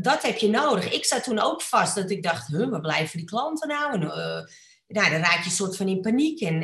dat 0.00 0.22
heb 0.22 0.36
je 0.36 0.50
nodig. 0.50 0.92
Ik 0.92 1.04
zat 1.04 1.24
toen 1.24 1.38
ook 1.38 1.62
vast 1.62 1.94
dat 1.94 2.10
ik 2.10 2.22
dacht, 2.22 2.46
huh, 2.46 2.70
waar 2.70 2.80
blijven 2.80 3.16
die 3.18 3.26
klanten 3.26 3.68
nou? 3.68 3.92
En, 3.92 4.02
uh, 4.02 4.10
nou, 4.86 5.10
dan 5.10 5.20
raak 5.20 5.38
je 5.38 5.44
een 5.44 5.50
soort 5.50 5.76
van 5.76 5.88
in 5.88 6.00
paniek. 6.00 6.40
En 6.40 6.62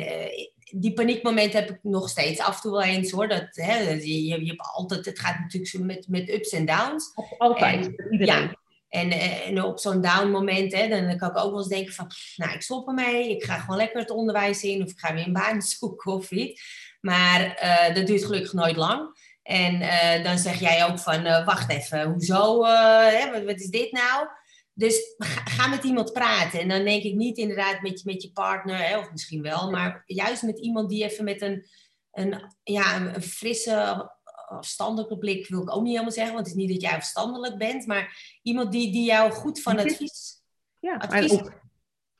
die 0.71 0.93
paniekmomenten 0.93 1.59
heb 1.59 1.69
ik 1.69 1.79
nog 1.81 2.09
steeds 2.09 2.39
af 2.39 2.55
en 2.55 2.61
toe 2.61 2.71
wel 2.71 2.81
eens 2.81 3.11
hoor. 3.11 3.27
Dat, 3.27 3.47
hè, 3.51 3.89
je, 3.89 4.25
je, 4.25 4.47
hebt 4.47 4.69
altijd, 4.73 5.05
het 5.05 5.19
gaat 5.19 5.39
natuurlijk 5.39 5.71
zo 5.71 5.83
met, 5.83 6.07
met 6.07 6.29
ups 6.29 6.49
en 6.49 6.65
downs. 6.65 7.11
Altijd, 7.37 7.95
en, 7.95 8.25
Ja, 8.25 8.55
en, 8.89 9.11
en 9.11 9.63
op 9.63 9.79
zo'n 9.79 10.01
down 10.01 10.27
moment, 10.27 10.73
hè, 10.73 10.87
dan 10.87 11.17
kan 11.17 11.29
ik 11.29 11.37
ook 11.37 11.51
wel 11.51 11.57
eens 11.57 11.67
denken 11.67 11.93
van, 11.93 12.11
nou 12.35 12.53
ik 12.53 12.61
stop 12.61 12.87
ermee, 12.87 13.29
ik 13.29 13.43
ga 13.43 13.57
gewoon 13.57 13.77
lekker 13.77 13.99
het 13.99 14.09
onderwijs 14.09 14.63
in 14.63 14.83
of 14.83 14.89
ik 14.89 14.99
ga 14.99 15.13
weer 15.13 15.25
een 15.25 15.33
baan 15.33 15.61
zoeken 15.79 16.11
of 16.11 16.31
iets. 16.31 16.61
Maar 17.01 17.59
uh, 17.63 17.95
dat 17.95 18.07
duurt 18.07 18.25
gelukkig 18.25 18.53
nooit 18.53 18.75
lang. 18.75 19.17
En 19.45 19.75
uh, 19.75 20.23
dan 20.23 20.37
zeg 20.37 20.59
jij 20.59 20.85
ook 20.85 20.99
van, 20.99 21.25
uh, 21.25 21.45
wacht 21.45 21.69
even, 21.69 22.11
hoezo, 22.11 22.65
hè, 22.65 23.31
wat, 23.31 23.43
wat 23.43 23.59
is 23.59 23.69
dit 23.69 23.91
nou? 23.91 24.27
Dus 24.73 25.15
ga 25.55 25.67
met 25.67 25.83
iemand 25.83 26.13
praten. 26.13 26.59
En 26.59 26.67
dan 26.67 26.83
denk 26.83 27.03
ik 27.03 27.15
niet 27.15 27.37
inderdaad 27.37 27.81
met, 27.81 28.03
met 28.05 28.21
je 28.21 28.31
partner, 28.31 28.77
hè, 28.77 28.97
of 28.97 29.11
misschien 29.11 29.41
wel, 29.41 29.71
maar 29.71 30.03
juist 30.05 30.43
met 30.43 30.59
iemand 30.59 30.89
die 30.89 31.03
even 31.03 31.23
met 31.23 31.41
een, 31.41 31.65
een, 32.11 32.55
ja, 32.63 32.95
een, 32.95 33.21
frisse, 33.21 34.11
afstandelijke 34.47 35.17
blik, 35.17 35.47
wil 35.47 35.61
ik 35.61 35.75
ook 35.75 35.81
niet 35.81 35.91
helemaal 35.91 36.11
zeggen, 36.11 36.33
want 36.33 36.47
het 36.47 36.55
is 36.55 36.61
niet 36.61 36.71
dat 36.73 36.81
jij 36.81 36.97
afstandelijk 36.97 37.57
bent, 37.57 37.85
maar 37.85 38.37
iemand 38.41 38.71
die, 38.71 38.91
die 38.91 39.05
jou 39.05 39.31
goed 39.31 39.61
van 39.61 39.79
advies, 39.79 40.41
ja, 40.79 40.95
advies 40.95 41.39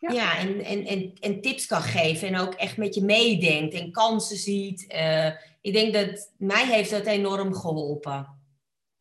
ja. 0.08 0.14
ja, 0.14 0.38
en, 0.38 0.64
en, 0.64 0.86
en, 0.86 1.14
en 1.20 1.42
tips 1.42 1.66
kan 1.66 1.82
geven 1.82 2.28
en 2.28 2.40
ook 2.40 2.54
echt 2.54 2.78
met 2.78 2.96
je 2.96 3.04
meedenkt 3.04 3.74
en 3.74 3.92
kansen 3.92 4.38
ziet. 4.38 4.94
Uh, 4.96 5.28
ik 5.62 5.74
denk 5.74 5.94
dat 5.94 6.32
mij 6.38 6.66
heeft 6.66 6.92
dat 6.92 7.06
enorm 7.06 7.54
geholpen. 7.54 8.28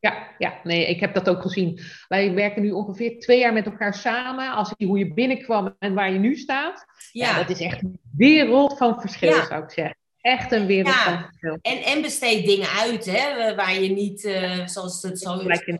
Ja, 0.00 0.28
ja, 0.38 0.60
nee, 0.62 0.86
ik 0.86 1.00
heb 1.00 1.14
dat 1.14 1.28
ook 1.28 1.42
gezien. 1.42 1.80
Wij 2.08 2.34
werken 2.34 2.62
nu 2.62 2.70
ongeveer 2.70 3.20
twee 3.20 3.38
jaar 3.38 3.52
met 3.52 3.66
elkaar 3.66 3.94
samen. 3.94 4.52
Als 4.52 4.72
zie 4.76 4.86
hoe 4.86 4.98
je 4.98 5.14
binnenkwam 5.14 5.76
en 5.78 5.94
waar 5.94 6.12
je 6.12 6.18
nu 6.18 6.36
staat. 6.36 6.84
Ja. 7.12 7.38
dat 7.38 7.50
is 7.50 7.60
echt 7.60 7.82
een 7.82 7.98
wereld 8.16 8.76
van 8.78 9.00
verschil, 9.00 9.44
zou 9.44 9.62
ik 9.62 9.70
zeggen. 9.70 9.96
Echt 10.20 10.52
een 10.52 10.66
wereld 10.66 10.94
van 10.94 11.18
verschil. 11.18 11.58
En, 11.62 11.82
en 11.82 12.02
besteed 12.02 12.46
dingen 12.46 12.68
uit, 12.68 13.04
hè, 13.04 13.54
waar 13.54 13.80
je 13.80 13.90
niet, 13.90 14.24
uh, 14.24 14.66
zoals 14.66 15.02
het 15.02 15.18
zo 15.20 15.38
is, 15.38 15.78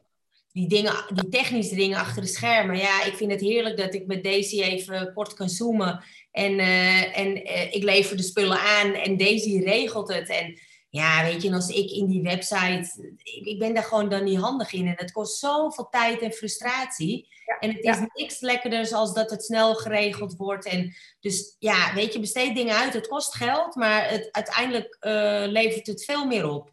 die, 0.55 0.69
dingen, 0.69 0.95
die 1.15 1.29
technische 1.29 1.75
dingen 1.75 1.99
achter 1.99 2.23
de 2.23 2.29
schermen. 2.29 2.77
Ja, 2.77 3.05
ik 3.05 3.15
vind 3.15 3.31
het 3.31 3.41
heerlijk 3.41 3.77
dat 3.77 3.95
ik 3.95 4.07
met 4.07 4.25
Daisy 4.25 4.63
even 4.63 5.13
kort 5.15 5.35
kan 5.35 5.49
zoomen. 5.49 6.05
En, 6.31 6.53
uh, 6.53 7.19
en 7.19 7.37
uh, 7.37 7.75
ik 7.75 7.83
lever 7.83 8.17
de 8.17 8.23
spullen 8.23 8.61
aan 8.61 8.93
en 8.93 9.17
Daisy 9.17 9.59
regelt 9.59 10.13
het. 10.13 10.29
En 10.29 10.61
ja, 10.91 11.25
weet 11.25 11.43
je, 11.43 11.49
en 11.49 11.55
als 11.55 11.69
ik 11.69 11.91
in 11.91 12.07
die 12.07 12.23
website, 12.23 13.15
ik, 13.23 13.47
ik, 13.47 13.59
ben 13.59 13.75
daar 13.75 13.83
gewoon 13.83 14.09
dan 14.09 14.25
niet 14.25 14.39
handig 14.39 14.73
in. 14.73 14.87
En 14.87 14.95
het 14.97 15.13
kost 15.13 15.39
zoveel 15.39 15.89
tijd 15.89 16.21
en 16.21 16.33
frustratie. 16.33 17.29
en 17.61 17.73
het 17.73 17.85
is 17.85 17.99
niks 18.15 18.41
lekkerder 18.41 18.93
als 18.93 19.15
dat 19.15 19.31
het 19.31 19.45
snel 19.45 19.75
geregeld 19.75 20.37
wordt. 20.37 20.67
En 20.67 20.95
dus 21.21 21.57
ja, 21.59 21.95
weet 21.95 22.13
je, 22.13 22.21
besteed 22.21 22.57
dingen 22.57 22.77
uit. 22.77 22.93
Het 22.93 23.09
kost 23.09 23.35
geld, 23.35 23.75
maar 23.75 24.11
het, 24.11 24.29
uiteindelijk 24.31 24.97
uh, 25.01 25.45
levert 25.47 25.87
het 25.87 26.05
veel 26.05 26.27
meer 26.27 26.49
op. 26.49 26.73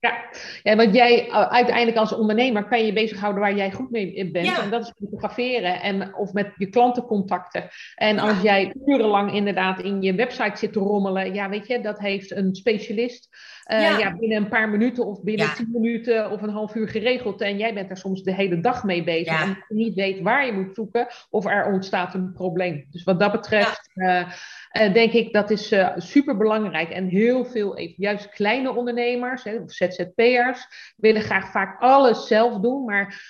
Ja. 0.00 0.24
ja, 0.62 0.76
want 0.76 0.94
jij 0.94 1.28
eh, 1.28 1.40
uiteindelijk 1.40 1.96
als 1.96 2.12
ondernemer 2.12 2.68
kan 2.68 2.86
je 2.86 2.92
bezighouden 2.92 3.42
waar 3.42 3.56
jij 3.56 3.72
goed 3.72 3.90
mee 3.90 4.30
bent. 4.30 4.58
En 4.58 4.70
dat 4.70 4.82
is 4.82 4.92
fotograferen 4.96 5.80
en, 5.80 6.14
of 6.14 6.32
met 6.32 6.52
je 6.56 6.66
klantencontacten. 6.66 7.68
En 7.94 8.18
als 8.18 8.40
jij 8.40 8.74
urenlang 8.86 9.34
inderdaad 9.34 9.80
in 9.80 10.02
je 10.02 10.14
website 10.14 10.56
zit 10.56 10.72
te 10.72 10.78
rommelen, 10.78 11.34
ja, 11.34 11.48
weet 11.48 11.66
je, 11.66 11.80
dat 11.80 11.98
heeft 11.98 12.30
een 12.30 12.54
specialist. 12.54 13.28
Uh, 13.72 13.98
ja. 13.98 14.16
binnen 14.16 14.36
een 14.36 14.48
paar 14.48 14.68
minuten 14.68 15.06
of 15.06 15.22
binnen 15.22 15.54
tien 15.54 15.68
minuten 15.72 16.30
of 16.30 16.42
een 16.42 16.50
half 16.50 16.74
uur 16.74 16.88
geregeld. 16.88 17.40
En 17.40 17.58
jij 17.58 17.74
bent 17.74 17.88
daar 17.88 17.96
soms 17.96 18.22
de 18.22 18.34
hele 18.34 18.60
dag 18.60 18.84
mee 18.84 19.04
bezig. 19.04 19.42
En 19.42 19.64
je 19.68 19.74
niet 19.74 19.94
weet 19.94 20.20
waar 20.20 20.46
je 20.46 20.52
moet 20.52 20.74
zoeken 20.74 21.06
of 21.30 21.46
er 21.46 21.72
ontstaat 21.72 22.14
een 22.14 22.32
probleem. 22.32 22.86
Dus 22.90 23.04
wat 23.04 23.20
dat 23.20 23.32
betreft 23.32 23.90
uh, 23.94 24.32
uh, 24.80 24.92
denk 24.92 25.12
ik 25.12 25.32
dat 25.32 25.50
is 25.50 25.74
super 25.96 26.36
belangrijk. 26.36 26.90
En 26.90 27.08
heel 27.08 27.44
veel, 27.44 27.76
even, 27.76 27.94
juist 27.96 28.28
kleine 28.28 28.74
ondernemers 28.74 29.44
hè, 29.44 29.56
of 29.56 29.72
ZZP'ers 29.72 30.66
willen 30.96 31.22
graag 31.22 31.50
vaak 31.50 31.80
alles 31.80 32.26
zelf 32.26 32.60
doen. 32.60 32.84
Maar 32.84 33.20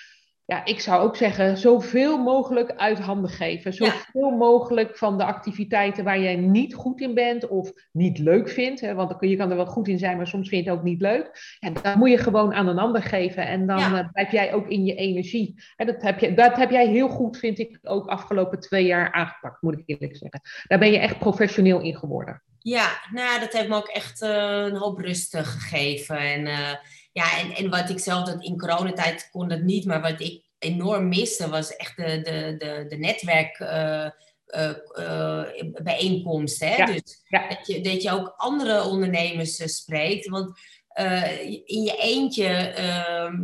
ja, 0.49 0.65
ik 0.65 0.79
zou 0.79 1.01
ook 1.01 1.15
zeggen, 1.15 1.57
zoveel 1.57 2.17
mogelijk 2.17 2.71
uit 2.75 2.99
handen 2.99 3.29
geven. 3.29 3.73
Zoveel 3.73 4.29
mogelijk 4.29 4.97
van 4.97 5.17
de 5.17 5.23
activiteiten 5.23 6.03
waar 6.03 6.19
jij 6.19 6.35
niet 6.35 6.73
goed 6.73 7.01
in 7.01 7.13
bent 7.13 7.47
of 7.47 7.71
niet 7.91 8.17
leuk 8.17 8.49
vindt. 8.49 8.81
Hè, 8.81 8.93
want 8.93 9.15
je 9.19 9.35
kan 9.35 9.49
er 9.49 9.55
wel 9.55 9.65
goed 9.65 9.87
in 9.87 9.99
zijn, 9.99 10.17
maar 10.17 10.27
soms 10.27 10.49
vind 10.49 10.63
je 10.63 10.69
het 10.69 10.79
ook 10.79 10.85
niet 10.85 11.01
leuk. 11.01 11.57
Ja, 11.59 11.69
dat 11.69 11.95
moet 11.95 12.09
je 12.09 12.17
gewoon 12.17 12.53
aan 12.53 12.67
een 12.67 12.79
ander 12.79 13.03
geven. 13.03 13.47
En 13.47 13.67
dan 13.67 13.77
ja. 13.77 13.99
uh, 13.99 14.09
blijf 14.11 14.31
jij 14.31 14.53
ook 14.53 14.67
in 14.67 14.85
je 14.85 14.95
energie. 14.95 15.63
En 15.75 15.85
dat, 15.85 16.01
heb 16.01 16.19
je, 16.19 16.33
dat 16.33 16.55
heb 16.55 16.71
jij 16.71 16.87
heel 16.87 17.09
goed, 17.09 17.37
vind 17.37 17.59
ik, 17.59 17.79
ook 17.81 18.07
afgelopen 18.07 18.59
twee 18.59 18.85
jaar 18.85 19.11
aangepakt, 19.11 19.61
moet 19.61 19.77
ik 19.77 19.83
eerlijk 19.85 20.15
zeggen. 20.15 20.41
Daar 20.67 20.79
ben 20.79 20.91
je 20.91 20.99
echt 20.99 21.19
professioneel 21.19 21.81
in 21.81 21.95
geworden. 21.95 22.43
Ja, 22.59 22.87
nou, 23.11 23.39
dat 23.39 23.53
heeft 23.53 23.69
me 23.69 23.75
ook 23.75 23.87
echt 23.87 24.21
uh, 24.21 24.29
een 24.65 24.75
hoop 24.75 24.99
rust 24.99 25.37
gegeven. 25.37 26.17
En... 26.17 26.41
Uh 26.45 26.73
ja, 27.11 27.39
en, 27.39 27.51
en 27.51 27.69
wat 27.69 27.89
ik 27.89 27.99
zelf, 27.99 28.25
dat 28.25 28.43
in 28.43 28.57
coronatijd 28.57 29.29
kon 29.31 29.47
dat 29.47 29.61
niet, 29.61 29.85
maar 29.85 30.01
wat 30.01 30.19
ik 30.19 30.43
enorm 30.59 31.07
miste 31.07 31.49
was 31.49 31.75
echt 31.75 31.97
de, 31.97 32.21
de, 32.21 32.55
de, 32.57 32.85
de 32.87 32.97
netwerk. 32.97 33.59
Uh, 33.59 34.09
uh, 34.55 34.75
uh, 34.99 35.43
bijeenkomst. 35.83 36.59
Hè? 36.59 36.85
Dus 36.85 37.23
Dat, 37.29 37.67
je, 37.67 37.81
dat 37.81 38.01
je 38.01 38.11
ook 38.11 38.33
andere 38.37 38.83
ondernemers 38.83 39.75
spreekt. 39.75 40.27
Want 40.27 40.59
in 41.65 41.83
je 41.83 41.95
eentje, 41.97 42.47
ehm, 42.47 43.35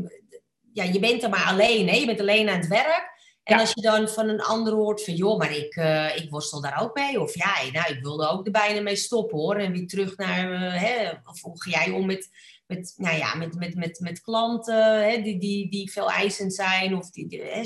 ja, 0.74 0.84
je 0.84 1.00
bent 1.00 1.24
er 1.24 1.30
maar 1.30 1.46
alleen. 1.46 1.88
Hè? 1.88 1.96
Je 1.96 2.06
bent 2.06 2.20
alleen 2.20 2.50
aan 2.50 2.60
het 2.60 2.68
werk. 2.68 3.14
En 3.44 3.60
als 3.60 3.72
je 3.74 3.82
dan 3.82 4.10
van 4.10 4.30
een 4.30 4.42
ander 4.42 4.74
hoort 4.74 5.04
van, 5.04 5.14
joh, 5.14 5.38
maar 5.38 5.58
ik, 5.58 5.76
ik 6.24 6.30
worstel 6.30 6.62
daar 6.62 6.82
ook 6.82 6.96
mee. 6.96 7.22
Of 7.22 7.36
ja, 7.36 7.54
nou, 7.72 7.94
ik 7.94 8.04
wilde 8.04 8.28
ook 8.30 8.46
er 8.46 8.52
bijna 8.52 8.82
mee 8.82 8.96
stoppen 8.96 9.38
hoor. 9.38 9.56
En 9.56 9.72
weer 9.72 9.88
terug 9.88 10.18
naar, 10.18 10.80
hè, 10.80 11.10
of 11.26 11.42
hoe 11.42 11.62
ga 11.62 11.70
jij 11.70 11.94
om 11.94 12.06
met 12.06 12.30
met, 12.68 12.94
nou 12.98 13.18
ja, 13.18 13.36
met, 13.36 13.56
met, 13.56 13.76
met, 13.76 14.00
met 14.00 14.22
klanten 14.22 15.10
hè, 15.10 15.22
die, 15.22 15.40
die, 15.40 15.70
die 15.70 15.92
veel 15.92 16.12
eisend 16.12 16.54
zijn. 16.54 16.96
Of 16.96 17.10
die, 17.10 17.28
die 17.28 17.42
hè, 17.42 17.62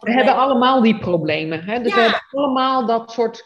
We 0.00 0.12
hebben 0.12 0.36
allemaal 0.36 0.82
die 0.82 0.98
problemen. 0.98 1.64
Hè? 1.64 1.80
Dus 1.80 1.94
we 1.94 2.00
hebben 2.00 2.24
allemaal 2.30 2.86
dat 2.86 3.12
soort 3.12 3.44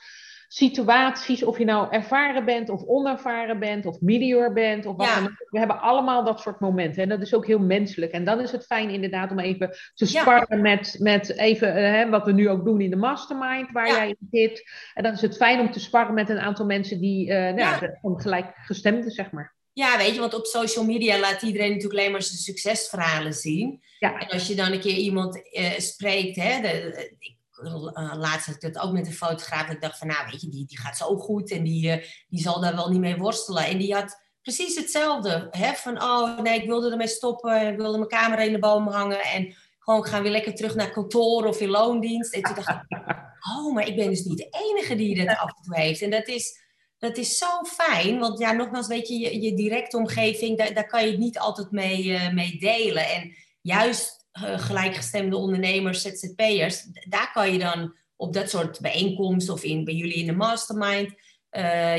situaties, 0.49 1.43
of 1.43 1.59
je 1.59 1.65
nou 1.65 1.87
ervaren 1.91 2.45
bent 2.45 2.69
of 2.69 2.83
onervaren 2.83 3.59
bent 3.59 3.87
of 3.87 4.01
medior 4.01 4.53
bent. 4.53 4.87
Of 4.87 4.97
wat 4.97 5.07
ja. 5.07 5.31
We 5.51 5.59
hebben 5.59 5.81
allemaal 5.81 6.25
dat 6.25 6.41
soort 6.41 6.61
momenten. 6.61 7.03
En 7.03 7.09
dat 7.09 7.21
is 7.21 7.35
ook 7.35 7.47
heel 7.47 7.59
menselijk. 7.59 8.13
En 8.13 8.25
dan 8.25 8.41
is 8.41 8.53
het 8.53 8.67
fijn 8.67 8.91
inderdaad 8.91 9.31
om 9.31 9.39
even 9.39 9.71
te 9.95 10.07
sparren 10.07 10.61
met, 10.61 10.97
met 10.99 11.37
even, 11.37 11.69
uh, 11.69 11.75
hè, 11.75 12.09
wat 12.09 12.25
we 12.25 12.33
nu 12.33 12.49
ook 12.49 12.65
doen 12.65 12.81
in 12.81 12.91
de 12.91 12.97
mastermind, 12.97 13.73
waar 13.73 13.87
jij 13.89 14.17
zit. 14.31 14.71
En 14.95 15.03
dan 15.03 15.13
is 15.13 15.21
het 15.21 15.37
fijn 15.37 15.61
om 15.61 15.71
te 15.71 15.81
sparren 15.81 16.15
met 16.15 16.29
een 16.29 16.41
aantal 16.41 16.67
mensen 16.67 17.01
die 17.01 17.29
uh, 17.29 17.35
nou, 17.35 17.57
ja. 17.57 17.99
gelijkgestemden, 18.03 19.11
zeg 19.11 19.31
maar. 19.31 19.55
Ja, 19.73 19.97
weet 19.97 20.15
je, 20.15 20.21
want 20.21 20.35
op 20.35 20.47
social 20.47 20.85
media 20.85 21.19
laat 21.19 21.43
iedereen 21.43 21.69
natuurlijk 21.69 22.01
alleen 22.01 22.13
maar 22.13 22.23
zijn 22.23 22.39
succesverhalen 22.39 23.33
zien. 23.33 23.83
Ja. 23.99 24.19
En 24.19 24.29
als 24.29 24.47
je 24.47 24.55
dan 24.55 24.73
een 24.73 24.81
keer 24.81 24.97
iemand 24.97 25.37
uh, 25.37 25.79
spreekt, 25.79 26.37
hè, 26.37 26.61
de, 26.61 27.15
ik, 27.19 27.37
uh, 27.63 28.13
laatst 28.17 28.47
had 28.47 28.55
ik 28.55 28.63
het 28.63 28.79
ook 28.79 28.93
met 28.93 29.07
een 29.07 29.13
fotograaf, 29.13 29.71
ik 29.71 29.81
dacht 29.81 29.99
van, 29.99 30.07
nou 30.07 30.31
weet 30.31 30.41
je, 30.41 30.49
die, 30.49 30.67
die 30.67 30.79
gaat 30.79 30.97
zo 30.97 31.17
goed 31.17 31.51
en 31.51 31.65
die, 31.65 31.87
uh, 31.87 32.05
die 32.29 32.41
zal 32.41 32.61
daar 32.61 32.75
wel 32.75 32.89
niet 32.89 33.01
mee 33.01 33.17
worstelen. 33.17 33.65
En 33.65 33.79
die 33.79 33.95
had 33.95 34.21
precies 34.43 34.77
hetzelfde, 34.77 35.49
hè, 35.51 35.73
van, 35.73 36.03
oh 36.03 36.39
nee, 36.39 36.61
ik 36.61 36.67
wilde 36.67 36.91
ermee 36.91 37.09
stoppen, 37.09 37.69
ik 37.69 37.77
wilde 37.77 37.99
mijn 37.99 38.11
camera 38.11 38.43
in 38.43 38.53
de 38.53 38.59
boom 38.59 38.89
hangen 38.89 39.21
en 39.21 39.55
gewoon 39.79 40.07
gaan 40.07 40.23
weer 40.23 40.33
lekker 40.33 40.55
terug 40.55 40.75
naar 40.75 40.91
kantoor 40.91 41.47
of 41.47 41.61
in 41.61 41.69
loondienst. 41.69 42.35
En 42.35 42.43
toen 42.43 42.55
dacht 42.55 42.69
ik, 42.69 42.99
oh, 43.57 43.75
maar 43.75 43.87
ik 43.87 43.97
ben 43.97 44.09
dus 44.09 44.25
niet 44.25 44.39
de 44.39 44.49
enige 44.51 44.97
die 44.97 45.25
dat 45.25 45.37
af 45.37 45.57
en 45.57 45.63
toe 45.63 45.77
heeft. 45.77 46.03
En 46.03 46.11
dat 46.11 46.29
is 46.29 46.62
dat 47.03 47.17
is 47.17 47.39
zo 47.39 47.63
fijn, 47.65 48.19
want 48.19 48.39
ja, 48.39 48.53
nogmaals, 48.53 48.87
weet 48.87 49.09
je, 49.09 49.19
je, 49.19 49.41
je 49.41 49.55
directe 49.55 49.97
omgeving, 49.97 50.59
daar, 50.59 50.75
daar 50.75 50.87
kan 50.87 51.05
je 51.05 51.11
het 51.11 51.19
niet 51.19 51.39
altijd 51.39 51.71
mee, 51.71 52.05
uh, 52.05 52.33
mee 52.33 52.59
delen. 52.59 53.09
En 53.09 53.35
juist 53.63 54.27
uh, 54.33 54.59
gelijkgestemde 54.59 55.37
ondernemers, 55.37 56.03
ZZP'ers, 56.03 56.87
daar 57.09 57.31
kan 57.33 57.53
je 57.53 57.59
dan 57.59 57.95
op 58.17 58.33
dat 58.33 58.51
soort 58.51 58.81
bijeenkomsten 58.81 59.55
of 59.55 59.63
in, 59.63 59.85
bij 59.85 59.95
jullie 59.95 60.15
in 60.15 60.27
de 60.27 60.33
mastermind. 60.33 61.15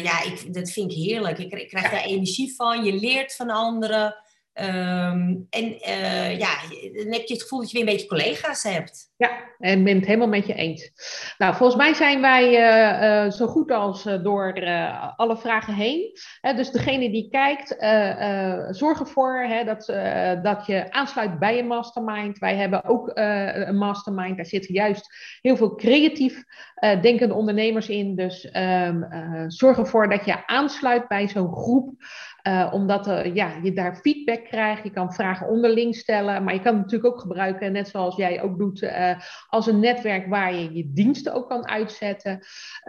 ja, 0.03 0.23
ik, 0.23 0.53
dat 0.53 0.71
vind 0.71 0.91
ik 0.91 0.97
heerlijk. 0.97 1.37
Ik, 1.37 1.53
ik 1.53 1.69
krijg 1.69 1.91
daar 1.91 2.03
energie 2.03 2.55
van. 2.55 2.83
Je 2.83 2.93
leert 2.93 3.35
van 3.35 3.49
anderen. 3.49 4.15
Ehm, 4.53 5.35
en 5.49 5.77
ja, 6.37 6.61
dan 6.93 7.11
heb 7.11 7.25
je 7.25 7.33
het 7.33 7.41
gevoel 7.41 7.59
dat 7.59 7.71
je 7.71 7.77
weer 7.77 7.87
een 7.87 7.93
beetje 7.93 8.07
collega's 8.07 8.63
hebt. 8.63 9.12
Ja, 9.23 9.31
en 9.59 9.83
ben 9.83 9.95
het 9.95 10.05
helemaal 10.05 10.27
met 10.27 10.47
je 10.47 10.53
eens. 10.53 10.91
Nou, 11.37 11.55
volgens 11.55 11.77
mij 11.77 11.93
zijn 11.93 12.21
wij 12.21 12.49
uh, 12.49 13.25
uh, 13.25 13.31
zo 13.31 13.47
goed 13.47 13.71
als 13.71 14.03
door 14.03 14.53
alle 15.15 15.37
vragen 15.37 15.73
heen. 15.73 16.17
dus 16.55 16.71
degene 16.71 17.11
die 17.11 17.29
kijkt, 17.29 17.75
zorg 18.75 18.99
ervoor 18.99 19.47
dat, 19.65 19.85
dat 20.43 20.65
je 20.65 20.91
aansluit 20.91 21.39
bij 21.39 21.59
een 21.59 21.67
mastermind. 21.67 22.37
Wij 22.37 22.55
hebben 22.55 22.83
ook 22.83 23.11
een 23.13 23.77
mastermind. 23.77 24.35
Daar 24.37 24.45
zitten 24.45 24.73
juist 24.73 25.15
heel 25.41 25.55
veel 25.55 25.75
creatief 25.75 26.43
denkende 27.01 27.33
ondernemers 27.33 27.89
in. 27.89 28.15
Dus 28.15 28.49
um, 28.55 29.05
zorg 29.47 29.77
ervoor 29.77 30.09
dat 30.09 30.25
je 30.25 30.47
aansluit 30.47 31.07
bij 31.07 31.27
zo'n 31.27 31.53
groep. 31.53 31.93
Omdat 32.71 33.29
ja, 33.33 33.51
je 33.61 33.73
daar 33.73 33.95
feedback 33.95 34.43
krijgt. 34.43 34.83
Je 34.83 34.91
kan 34.91 35.13
vragen 35.13 35.47
onderling 35.47 35.95
stellen. 35.95 36.43
Maar 36.43 36.53
je 36.53 36.61
kan 36.61 36.73
het 36.73 36.81
natuurlijk 36.81 37.13
ook 37.13 37.21
gebruiken, 37.21 37.71
net 37.71 37.87
zoals 37.87 38.15
jij 38.15 38.41
ook 38.41 38.57
doet, 38.57 38.81
als 39.49 39.67
een 39.67 39.79
netwerk 39.79 40.27
waar 40.27 40.55
je 40.55 40.73
je 40.73 40.91
diensten 40.93 41.33
ook 41.33 41.49
kan 41.49 41.67
uitzetten. 41.67 42.39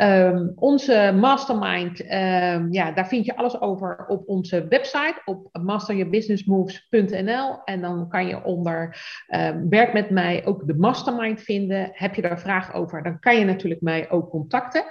Um, 0.03 0.53
onze 0.55 1.13
mastermind, 1.21 2.01
um, 2.01 2.73
ja, 2.73 2.93
daar 2.93 3.09
vind 3.09 3.25
je 3.25 3.37
alles 3.37 3.61
over 3.61 4.05
op 4.07 4.29
onze 4.29 4.67
website, 4.69 5.21
op 5.25 5.49
masteryourbusinessmoves.nl. 5.63 7.63
En 7.65 7.81
dan 7.81 8.09
kan 8.09 8.27
je 8.27 8.45
onder 8.45 8.97
um, 9.29 9.69
werk 9.69 9.93
met 9.93 10.11
mij 10.11 10.47
ook 10.47 10.67
de 10.67 10.75
mastermind 10.75 11.41
vinden. 11.41 11.91
Heb 11.93 12.15
je 12.15 12.23
daar 12.23 12.41
vragen 12.41 12.75
over, 12.75 13.03
dan 13.03 13.19
kan 13.19 13.39
je 13.39 13.45
natuurlijk 13.45 13.81
mij 13.81 14.11
ook 14.11 14.31
contacten. 14.31 14.85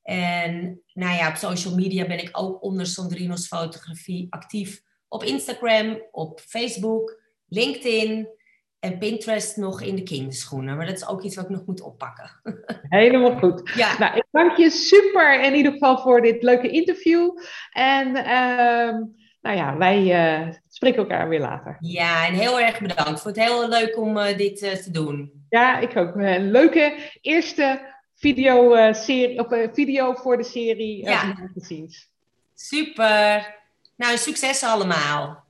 En 0.03 0.81
nou 0.93 1.15
ja, 1.15 1.29
op 1.29 1.35
social 1.35 1.75
media 1.75 2.07
ben 2.07 2.19
ik 2.19 2.29
ook 2.31 2.63
onder 2.63 2.87
Sandrinos 2.87 3.47
Fotografie 3.47 4.27
actief. 4.29 4.81
Op 5.07 5.23
Instagram, 5.23 6.01
op 6.11 6.39
Facebook, 6.39 7.21
LinkedIn 7.47 8.27
en 8.83 8.97
Pinterest 8.97 9.57
nog 9.57 9.81
in 9.81 9.95
de 9.95 10.03
kinderschoenen. 10.03 10.77
Maar 10.77 10.85
dat 10.85 10.95
is 10.95 11.07
ook 11.07 11.21
iets 11.21 11.35
wat 11.35 11.45
ik 11.45 11.49
nog 11.51 11.65
moet 11.65 11.81
oppakken. 11.81 12.31
Helemaal 12.99 13.37
goed. 13.37 13.71
Ja. 13.75 13.97
Nou, 13.97 14.15
ik 14.15 14.25
dank 14.31 14.57
je 14.57 14.69
super 14.69 15.43
in 15.43 15.55
ieder 15.55 15.71
geval 15.71 15.97
voor 15.97 16.21
dit 16.21 16.43
leuke 16.43 16.69
interview. 16.69 17.29
En 17.71 18.07
uh, 18.07 19.01
nou 19.41 19.57
ja, 19.57 19.77
wij 19.77 20.01
uh, 20.41 20.53
spreken 20.67 20.97
elkaar 20.97 21.29
weer 21.29 21.39
later. 21.39 21.77
Ja, 21.79 22.27
en 22.27 22.33
heel 22.33 22.59
erg 22.59 22.79
bedankt. 22.79 23.21
Vond 23.21 23.35
het 23.35 23.45
heel 23.45 23.69
leuk 23.69 23.97
om 23.97 24.17
uh, 24.17 24.37
dit 24.37 24.61
uh, 24.61 24.71
te 24.71 24.91
doen. 24.91 25.45
Ja, 25.49 25.79
ik 25.79 25.97
ook. 25.97 26.15
Een 26.15 26.51
leuke 26.51 26.95
eerste 27.21 27.95
video, 28.15 28.93
serie, 28.93 29.39
of, 29.39 29.73
video 29.73 30.13
voor 30.13 30.37
de 30.37 30.43
serie. 30.43 31.03
Ja. 31.03 31.35
Super. 32.53 33.55
Nou, 33.95 34.17
succes 34.17 34.63
allemaal. 34.63 35.42